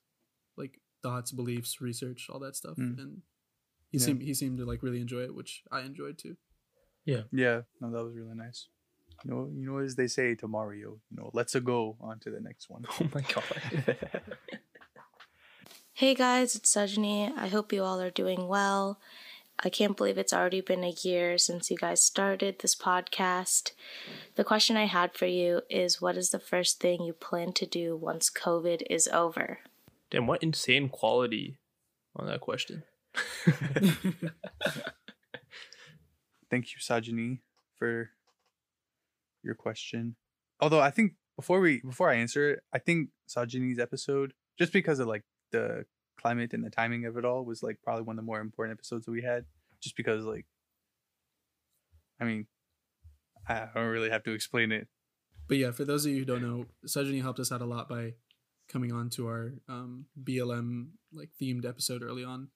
[0.57, 2.97] like thoughts, beliefs, research, all that stuff, Mm.
[2.99, 3.21] and
[3.91, 4.05] he Yeah.
[4.05, 6.37] seemed he seemed to like really enjoy it, which I enjoyed too.
[7.05, 7.23] Yeah.
[7.31, 8.67] Yeah, no, that was really nice.
[9.23, 12.19] You know, you know as they say to Mario, you know, let's a go on
[12.19, 12.85] to the next one.
[12.99, 13.43] Oh my god.
[15.93, 17.31] Hey guys, it's Sajani.
[17.37, 18.99] I hope you all are doing well.
[19.63, 23.73] I can't believe it's already been a year since you guys started this podcast.
[24.35, 27.67] The question I had for you is what is the first thing you plan to
[27.67, 29.59] do once COVID is over?
[30.09, 31.59] Damn, what insane quality
[32.15, 32.83] on that question.
[36.49, 37.39] Thank you, Sajani,
[37.77, 38.09] for
[39.43, 40.15] your question.
[40.59, 44.99] Although I think before we before I answer it, I think Sajani's episode, just because
[44.99, 45.85] of like the
[46.21, 48.77] climate and the timing of it all, was like probably one of the more important
[48.77, 49.45] episodes that we had.
[49.81, 50.45] Just because like
[52.19, 52.47] I mean
[53.47, 54.87] I don't really have to explain it.
[55.47, 57.89] But yeah, for those of you who don't know, Sajani helped us out a lot
[57.89, 58.13] by
[58.69, 62.49] coming on to our um, BLM like themed episode early on,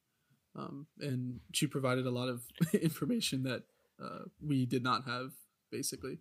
[0.55, 2.43] um, and she provided a lot of
[2.73, 3.63] information that
[4.01, 5.31] uh, we did not have
[5.71, 6.19] basically.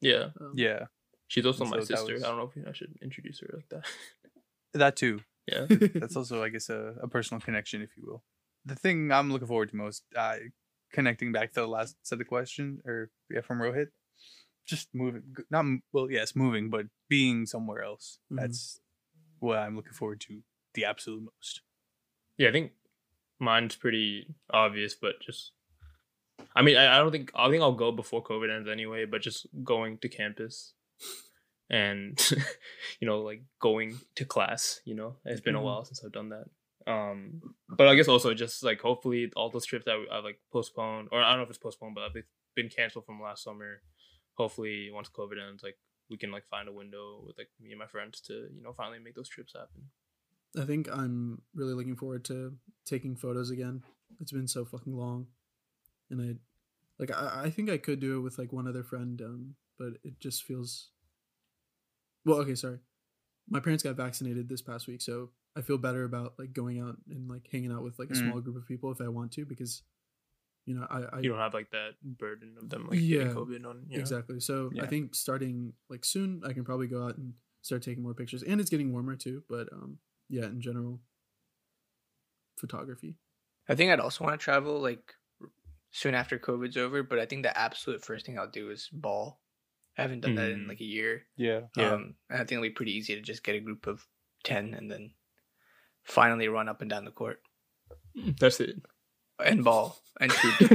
[0.00, 0.30] Yeah.
[0.40, 0.86] Um, Yeah.
[1.28, 2.12] She's also And my so sister.
[2.14, 3.84] was- I don't know if I should introduce her like that.
[4.74, 5.20] That too.
[5.46, 5.66] Yeah.
[5.68, 8.22] That's also, I guess, a, a personal connection, if you will.
[8.64, 10.36] The thing I'm looking forward to most, uh,
[10.92, 13.88] connecting back to the last set of questions, or yeah, from Rohit,
[14.66, 18.18] just moving, g- not well, yes, moving, but being somewhere else.
[18.32, 18.40] Mhm.
[18.40, 18.80] That's
[19.40, 20.40] what I'm looking forward to
[20.72, 21.60] the absolute most.
[22.38, 22.72] Yeah, I think
[23.38, 25.52] mine's pretty obvious, but just
[26.56, 29.20] I mean, I, I don't think I think I'll go before COVID ends anyway, but
[29.20, 30.72] just going to campus
[31.74, 32.14] and
[33.00, 35.16] you know, like going to class, you know.
[35.24, 35.64] It's been a Mhm.
[35.66, 36.46] while since I've done that.
[36.94, 41.08] Um but I guess also just like hopefully all those trips that I like postponed
[41.12, 42.16] or I don't know if it's postponed, but I've
[42.54, 43.70] been canceled from last summer.
[44.42, 45.78] Hopefully once COVID ends, like
[46.10, 48.72] we can like find a window with like me and my friends to, you know,
[48.72, 49.90] finally make those trips happen.
[50.56, 53.82] I think I'm really looking forward to taking photos again.
[54.20, 55.26] It's been so fucking long,
[56.10, 56.30] and I
[56.98, 59.94] like I, I think I could do it with like one other friend, um, but
[60.04, 60.90] it just feels.
[62.24, 62.80] Well, okay, sorry.
[63.48, 66.98] My parents got vaccinated this past week, so I feel better about like going out
[67.08, 68.16] and like hanging out with like a Mm.
[68.16, 69.82] small group of people if I want to, because
[70.66, 73.28] you know I, I you don't have like that burden of them like yeah getting
[73.28, 74.00] COVID on you know?
[74.00, 74.40] exactly.
[74.40, 78.14] So I think starting like soon, I can probably go out and start taking more
[78.14, 79.44] pictures, and it's getting warmer too.
[79.48, 79.98] But um,
[80.28, 81.00] yeah, in general,
[82.58, 83.18] photography.
[83.68, 85.14] I think I'd also want to travel like
[85.92, 89.42] soon after COVID's over, but I think the absolute first thing I'll do is ball.
[89.96, 90.68] I haven't done that in Mm.
[90.68, 91.26] like a year.
[91.36, 91.60] Yeah.
[91.76, 94.06] Um, and I think it'll be pretty easy to just get a group of
[94.42, 95.12] ten and then
[96.04, 97.40] finally run up and down the court
[98.38, 98.82] That's it.
[99.44, 100.60] and ball and shoot.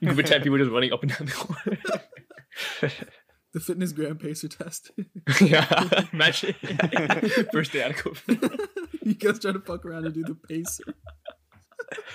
[0.00, 2.92] You can pretend people just running up and down the court.
[3.52, 4.90] The fitness gram pacer test.
[5.40, 6.54] yeah, imagine
[7.52, 8.68] first day out of COVID.
[9.02, 10.84] you guys try to fuck around and do the pacer.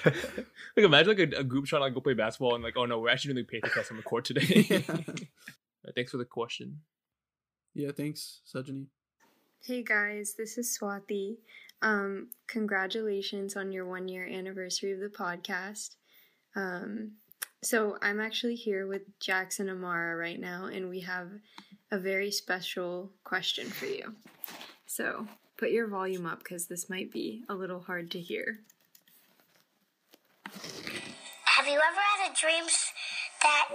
[0.06, 2.86] Like imagine like a, a group trying to like, go play basketball and like, oh
[2.86, 4.84] no, we're actually doing the pacer test on the court today.
[4.90, 4.98] Uh,
[5.98, 6.82] Thanks for the question.
[7.74, 8.86] Yeah, thanks, Sajani.
[9.64, 11.38] Hey guys, this is Swati.
[11.82, 15.96] Um, congratulations on your one year anniversary of the podcast.
[16.56, 17.14] Um,
[17.64, 21.32] so I'm actually here with Jackie and Amar right now, and we have
[21.90, 24.14] a very special question for you.
[24.86, 25.28] So
[25.58, 28.60] put your volume up because this might be a little hard to hear.
[30.54, 32.66] Have you ever had a dream
[33.42, 33.70] that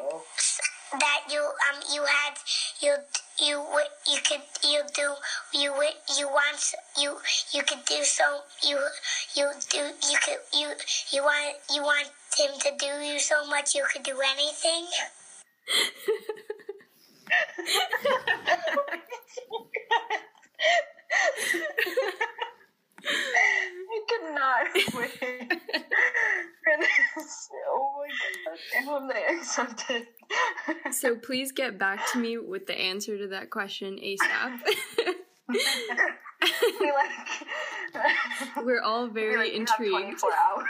[0.99, 2.35] that you um you had
[2.81, 2.95] you
[3.41, 3.65] you
[4.11, 5.15] you could you do
[5.53, 5.73] you
[6.19, 7.17] you want you
[7.53, 8.79] you could do so you
[9.35, 10.69] you do you could you
[11.13, 14.87] you want you want him to do you so much you could do anything?
[23.05, 25.19] I could not wait
[26.63, 27.49] for this.
[27.69, 28.59] Oh my god.
[28.77, 30.07] I hope they accept it.
[30.91, 34.61] So please get back to me with the answer to that question ASAP.
[38.65, 40.21] We're all very like, you have intrigued.
[40.21, 40.67] 24 hours.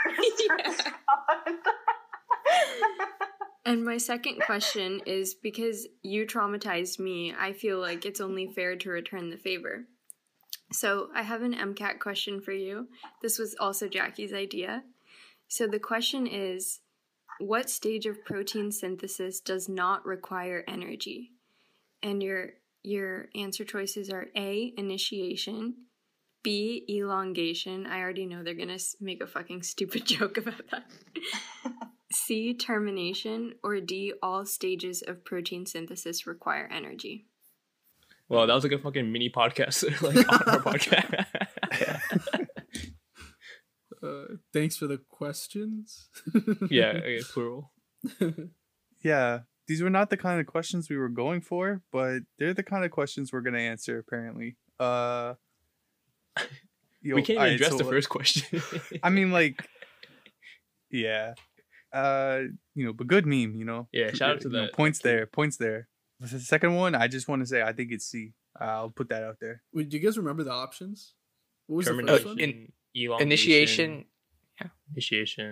[3.65, 8.75] And my second question is because you traumatized me, I feel like it's only fair
[8.75, 9.85] to return the favor.
[10.71, 12.87] So I have an MCAT question for you.
[13.21, 14.83] This was also Jackie's idea.
[15.47, 16.81] So the question is
[17.39, 21.31] what stage of protein synthesis does not require energy?
[22.01, 22.51] And your
[22.83, 25.75] your answer choices are A initiation,
[26.43, 27.87] B elongation.
[27.87, 30.83] I already know they're going to make a fucking stupid joke about that.
[32.11, 37.25] C termination or D all stages of protein synthesis require energy.
[38.29, 41.25] Well, that was like a fucking mini podcast, like on our podcast.
[44.03, 46.09] Uh, thanks for the questions.
[46.69, 47.71] yeah, okay, plural.
[49.03, 52.63] Yeah, these were not the kind of questions we were going for, but they're the
[52.63, 53.97] kind of questions we're gonna answer.
[53.99, 55.33] Apparently, uh,
[57.01, 58.61] yo, we can't even alright, address so, the first question.
[59.03, 59.67] I mean, like,
[60.89, 61.33] yeah,
[61.91, 62.43] uh,
[62.75, 63.89] you know, but good meme, you know.
[63.91, 65.89] Yeah, shout out to You know, that- points there, points there.
[66.21, 68.31] The second one, I just want to say, I think it's C.
[68.57, 69.63] I'll put that out there.
[69.73, 71.15] Wait, do you guys remember the options?
[71.67, 72.39] What was the first one?
[72.39, 74.05] in- elongation, initiation,
[74.61, 74.67] yeah.
[74.91, 75.49] initiation.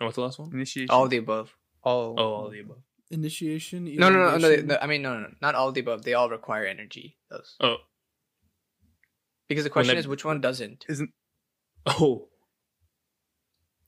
[0.00, 0.50] And what's the last one?
[0.52, 0.90] Initiation.
[0.90, 1.54] All the above.
[1.82, 2.14] All.
[2.18, 2.82] Oh, all the above.
[3.10, 3.84] Initiation.
[3.96, 4.78] No, no, no, no, no.
[4.80, 5.34] I mean, no, no, no.
[5.40, 6.02] Not all the above.
[6.02, 7.16] They all require energy.
[7.30, 7.56] Those.
[7.60, 7.76] Oh.
[9.48, 10.84] Because the question that- is, which one doesn't?
[10.88, 11.10] Isn't.
[11.86, 12.28] Oh,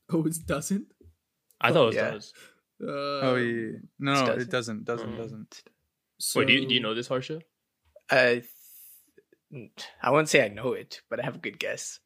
[0.09, 0.87] Oh, it doesn't.
[1.59, 2.11] I thought it Yeah.
[2.11, 2.31] does.
[2.81, 3.71] Uh, Oh yeah, yeah.
[3.99, 4.41] no, no, doesn't.
[4.41, 5.17] it doesn't, doesn't, Mm.
[5.17, 5.63] doesn't.
[6.35, 7.41] Wait, do you, do you know this, Harsha?
[8.09, 8.43] I,
[9.51, 11.99] th- I wouldn't say I know it, but I have a good guess.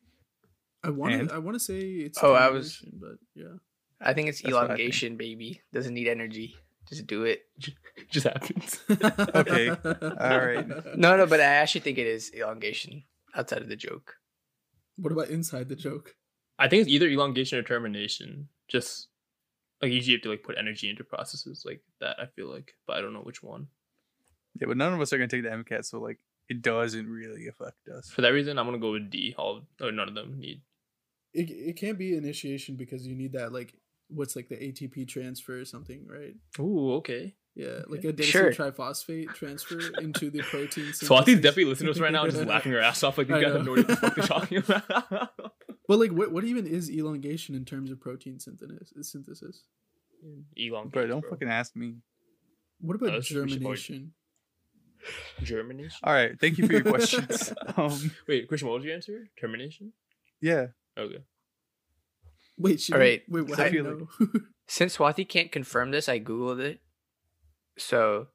[0.83, 1.35] I want to.
[1.35, 2.19] I want to say it's.
[2.23, 3.55] Oh, I was- But yeah.
[4.03, 4.79] I think it's That's what I think.
[4.79, 5.61] elongation, baby.
[5.71, 6.55] Doesn't need energy.
[6.89, 7.43] Just do it.
[8.09, 8.79] Just happens.
[8.89, 9.69] Okay.
[9.69, 10.97] All right.
[10.97, 13.03] No, no, but I actually think it is elongation
[13.35, 14.15] outside of the joke.
[14.97, 16.15] What about inside the joke?
[16.57, 18.49] I think it's either elongation or termination.
[18.67, 19.07] Just
[19.81, 22.17] like usually you have to like put energy into processes like that.
[22.19, 23.67] I feel like, but I don't know which one.
[24.59, 26.17] Yeah, but none of us are gonna take the MCAT, so like
[26.49, 28.09] it doesn't really affect us.
[28.09, 29.33] For that reason, I'm gonna go with D.
[29.37, 30.61] All or none of them need.
[31.33, 33.73] It it can't be initiation because you need that like
[34.09, 36.35] what's like the ATP transfer or something, right?
[36.59, 37.35] Ooh, okay.
[37.55, 38.21] Yeah, like Okay.
[38.23, 38.51] a Sure.
[38.53, 40.85] triphosphate transfer into the protein.
[40.93, 41.35] Swati's synthesis.
[41.41, 43.53] definitely listening to us right now, just laughing her ass off like these I guys
[43.53, 43.57] know.
[43.57, 45.33] have no idea what the fuck they're talking about.
[45.87, 49.11] But like, what what even is elongation in terms of protein synthesis?
[49.11, 49.63] Synthesis.
[50.57, 50.89] Elongation.
[50.91, 51.95] Bro, don't fucking ask me.
[52.79, 54.13] What about Oh, that's- we should probably- germination?
[55.43, 55.99] Germination.
[56.03, 57.51] All right, thank you for your questions.
[57.75, 59.27] um, Wait, Christian, what was your answer?
[59.39, 59.93] Termination.
[60.41, 60.67] yeah.
[60.97, 61.23] Okay.
[62.57, 63.21] Wait, should All we- right.
[63.29, 64.07] wait, what I do you know?
[64.67, 66.81] Since Swati can't confirm this, I googled it.
[67.77, 68.27] So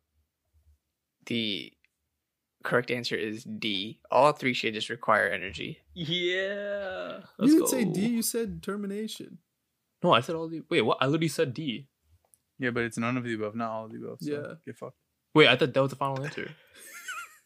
[1.27, 1.73] the
[2.65, 4.01] correct answer is D.
[4.11, 5.79] All three stages require energy.
[5.95, 7.21] Yeah.
[7.39, 8.07] you didn't say D.
[8.07, 9.39] You said termination.
[10.03, 10.63] No, I said all the.
[10.69, 10.99] Wait, what?
[11.01, 11.89] I literally said D.
[12.59, 14.19] Yeah, but it's none of the above, not all of the above.
[14.21, 14.55] So Yeah.
[14.65, 14.97] Get fucked.
[15.35, 16.49] Wait, I thought that was the final answer.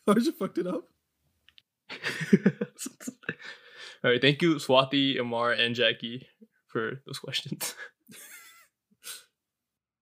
[0.07, 0.85] How oh, did you fucked it up?
[4.03, 6.27] All right, thank you, Swati, Amar, and Jackie,
[6.67, 7.75] for those questions.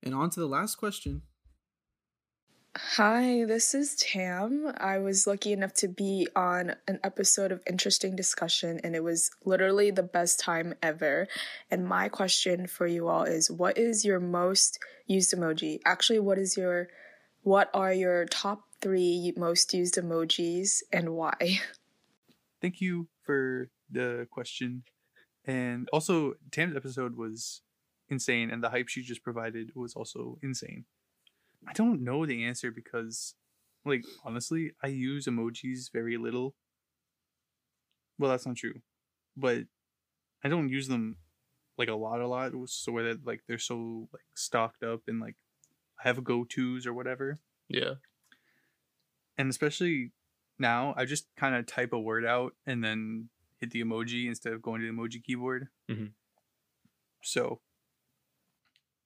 [0.03, 1.23] And on to the last question.
[2.77, 4.73] Hi, this is Tam.
[4.79, 9.31] I was lucky enough to be on an episode of Interesting Discussion, and it was
[9.45, 11.27] literally the best time ever.
[11.71, 15.81] And my question for you all is what is your most used emoji?
[15.85, 16.89] Actually, what is your
[17.43, 21.61] what are your top three most used emojis and why?
[22.63, 24.85] Thank you for the question.
[25.45, 27.63] And also, Tam's episode was
[28.09, 30.85] insane, and the hype she just provided was also insane.
[31.67, 33.35] I don't know the answer because,
[33.85, 36.55] like, honestly, I use emojis very little.
[38.19, 38.81] Well, that's not true,
[39.37, 39.65] but
[40.45, 41.17] I don't use them
[41.79, 42.53] like a lot, a lot.
[42.67, 45.37] So where that like they're so like stocked up and like
[45.99, 47.39] I have go tos or whatever.
[47.69, 47.95] yeah.
[49.37, 50.11] And especially
[50.59, 53.29] now, I just kind of type a word out and then
[53.61, 55.69] hit the emoji instead of going to the emoji keyboard.
[55.89, 56.13] Mhm.
[57.23, 57.61] So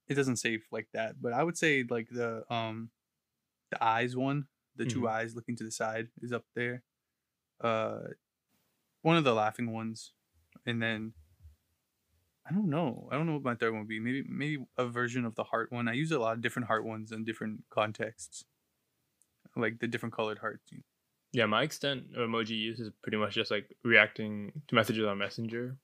[0.08, 1.20] it doesn't save like that.
[1.20, 2.90] But I would say like the um
[3.70, 5.08] the eyes one, the two Mhm.
[5.10, 6.82] eyes looking to the side is up there.
[7.60, 8.08] Uh
[9.02, 10.12] one of the laughing ones.
[10.66, 11.14] And then
[12.44, 13.08] I don't know.
[13.10, 14.00] I don't know what my third one would be.
[14.00, 15.88] Maybe maybe a version of the heart one.
[15.88, 18.44] I use a lot of different heart ones in different contexts.
[19.56, 20.70] Like the different colored hearts.
[20.72, 20.84] you know.
[21.32, 25.16] Yeah, my extent of emoji use is pretty much just like reacting to messages on
[25.18, 25.76] Messenger.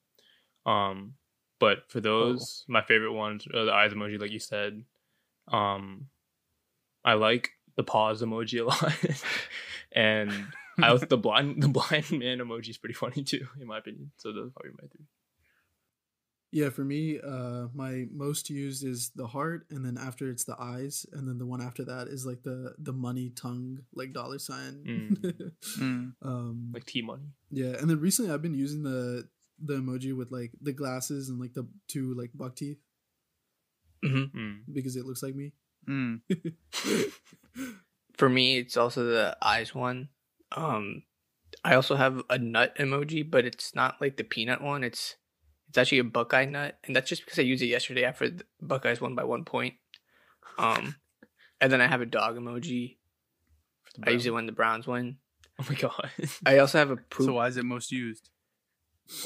[0.66, 1.14] Um,
[1.58, 4.84] but for those, my favorite ones are the eyes emoji, like you said.
[5.50, 6.08] Um,
[7.04, 8.94] I like the pause emoji a lot,
[9.92, 10.30] and
[10.80, 14.12] I was the blind the blind man emoji is pretty funny too, in my opinion.
[14.18, 15.06] So those are probably my three.
[16.50, 20.56] Yeah, for me, uh, my most used is the heart, and then after it's the
[20.58, 24.38] eyes, and then the one after that is like the the money tongue, like dollar
[24.38, 24.82] sign.
[24.86, 25.52] Mm.
[25.78, 26.12] Mm.
[26.22, 27.32] um, Like T money.
[27.50, 29.28] yeah, and then recently I've been using the
[29.62, 32.78] the emoji with like the glasses and like the two like buck teeth
[34.04, 34.60] Mm.
[34.72, 35.52] because it looks like me.
[35.88, 36.20] Mm.
[38.16, 40.08] For me, it's also the eyes one.
[40.52, 41.02] Um,
[41.64, 44.82] I also have a nut emoji, but it's not like the peanut one.
[44.84, 45.16] It's
[45.68, 48.44] it's actually a Buckeye nut, and that's just because I used it yesterday after the
[48.60, 49.74] Buckeyes won by one point.
[50.58, 50.96] Um,
[51.60, 52.96] and then I have a dog emoji.
[54.02, 55.16] I use it when the Browns win.
[55.60, 56.10] Oh my god.
[56.46, 57.26] I also have a poop.
[57.26, 58.30] So why is it most used?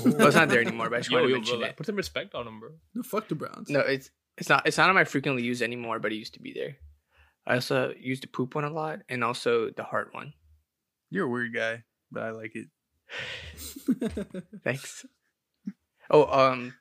[0.04, 1.76] Well, it's not there anymore, but I just Yo, wanted to yo, mention bro, it.
[1.76, 2.70] Put some respect on him, bro.
[2.94, 3.68] No, fuck the Browns.
[3.68, 6.40] No, it's it's not it's not on my frequently used anymore, but it used to
[6.40, 6.76] be there.
[7.46, 10.32] I also used the poop one a lot, and also the heart one.
[11.10, 12.68] You're a weird guy, but I like it.
[14.64, 15.04] Thanks.
[16.12, 16.74] Oh, um,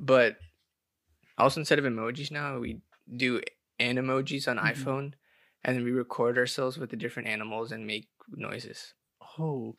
[0.00, 0.36] but
[1.36, 2.80] also instead of emojis now, we
[3.14, 3.40] do
[3.80, 4.72] animojis on Mhm.
[4.72, 5.14] iPhone,
[5.64, 8.94] and then we record ourselves with the different animals and make noises.
[9.38, 9.76] Oh,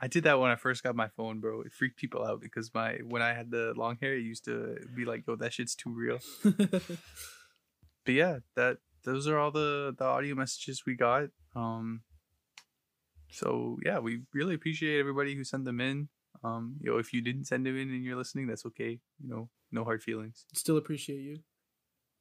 [0.00, 1.62] I did that when I first got my phone, bro.
[1.62, 4.78] It freaked people out because my when I had the long hair, it used to
[4.94, 6.18] be like, "Yo, that shit's too real."
[8.04, 11.28] but yeah, that those are all the the audio messages we got.
[11.54, 12.02] Um,
[13.30, 16.08] so yeah, we really appreciate everybody who sent them in.
[16.44, 18.98] Um, yo, if you didn't send them in and you're listening, that's okay.
[19.22, 20.44] You know, no hard feelings.
[20.54, 21.38] Still appreciate you.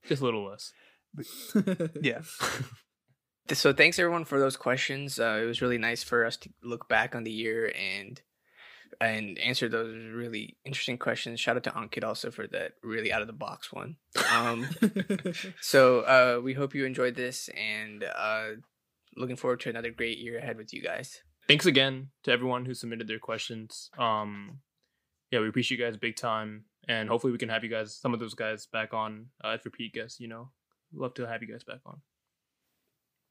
[0.08, 0.72] Just a little less.
[2.02, 2.22] Yeah.
[3.54, 5.20] So thanks everyone for those questions.
[5.20, 8.20] Uh, it was really nice for us to look back on the year and
[9.00, 11.40] and answer those really interesting questions.
[11.40, 13.98] Shout out to Ankit also for that really out of the box one.
[14.32, 14.68] Um,
[15.62, 18.48] so uh, we hope you enjoyed this and uh,
[19.16, 21.22] looking forward to another great year ahead with you guys.
[21.48, 23.92] Thanks again to everyone who submitted their questions.
[24.00, 24.60] Um,
[25.32, 28.14] yeah, we appreciate you guys big time, and hopefully we can have you guys, some
[28.14, 30.20] of those guys, back on uh, as repeat guests.
[30.20, 30.50] You know,
[30.94, 32.02] love to have you guys back on.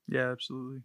[0.07, 0.83] Yeah, absolutely.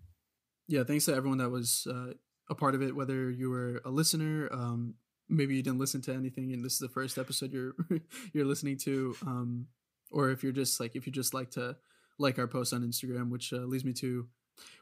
[0.67, 2.13] Yeah, thanks to everyone that was uh,
[2.49, 4.95] a part of it, whether you were a listener, um,
[5.27, 7.73] maybe you didn't listen to anything, and this is the first episode you're
[8.33, 9.67] you're listening to, um,
[10.11, 11.75] or if you're just like if you just like to
[12.17, 14.27] like our post on Instagram, which uh, leads me to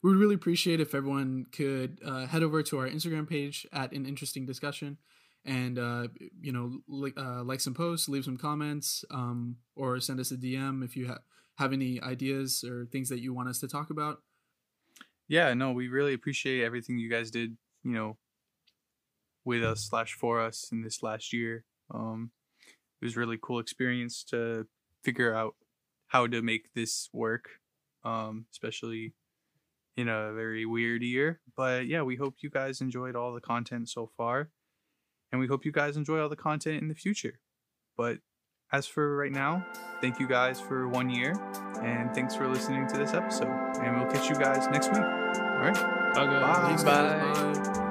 [0.01, 3.91] we would really appreciate if everyone could uh, head over to our Instagram page at
[3.91, 4.97] an interesting discussion
[5.45, 6.07] and uh,
[6.41, 10.37] you know li- uh, like some posts, leave some comments, um, or send us a
[10.37, 11.19] DM if you ha-
[11.57, 14.21] have any ideas or things that you want us to talk about.
[15.27, 17.57] Yeah, no, we really appreciate everything you guys did.
[17.83, 18.17] You know,
[19.45, 21.63] with us slash for us in this last year.
[21.93, 22.31] Um,
[23.01, 24.67] it was really cool experience to
[25.03, 25.55] figure out
[26.07, 27.45] how to make this work,
[28.03, 29.13] um, especially
[29.97, 31.41] in a very weird year.
[31.55, 34.51] But yeah, we hope you guys enjoyed all the content so far.
[35.31, 37.39] And we hope you guys enjoy all the content in the future.
[37.97, 38.19] But
[38.71, 39.65] as for right now,
[39.99, 41.33] thank you guys for one year.
[41.81, 43.49] And thanks for listening to this episode.
[43.81, 45.01] And we'll catch you guys next week.
[45.01, 45.73] All right.
[46.13, 46.83] Bye, guys.
[46.83, 47.23] Bye.
[47.53, 47.69] Thanks.
[47.69, 47.83] Bye.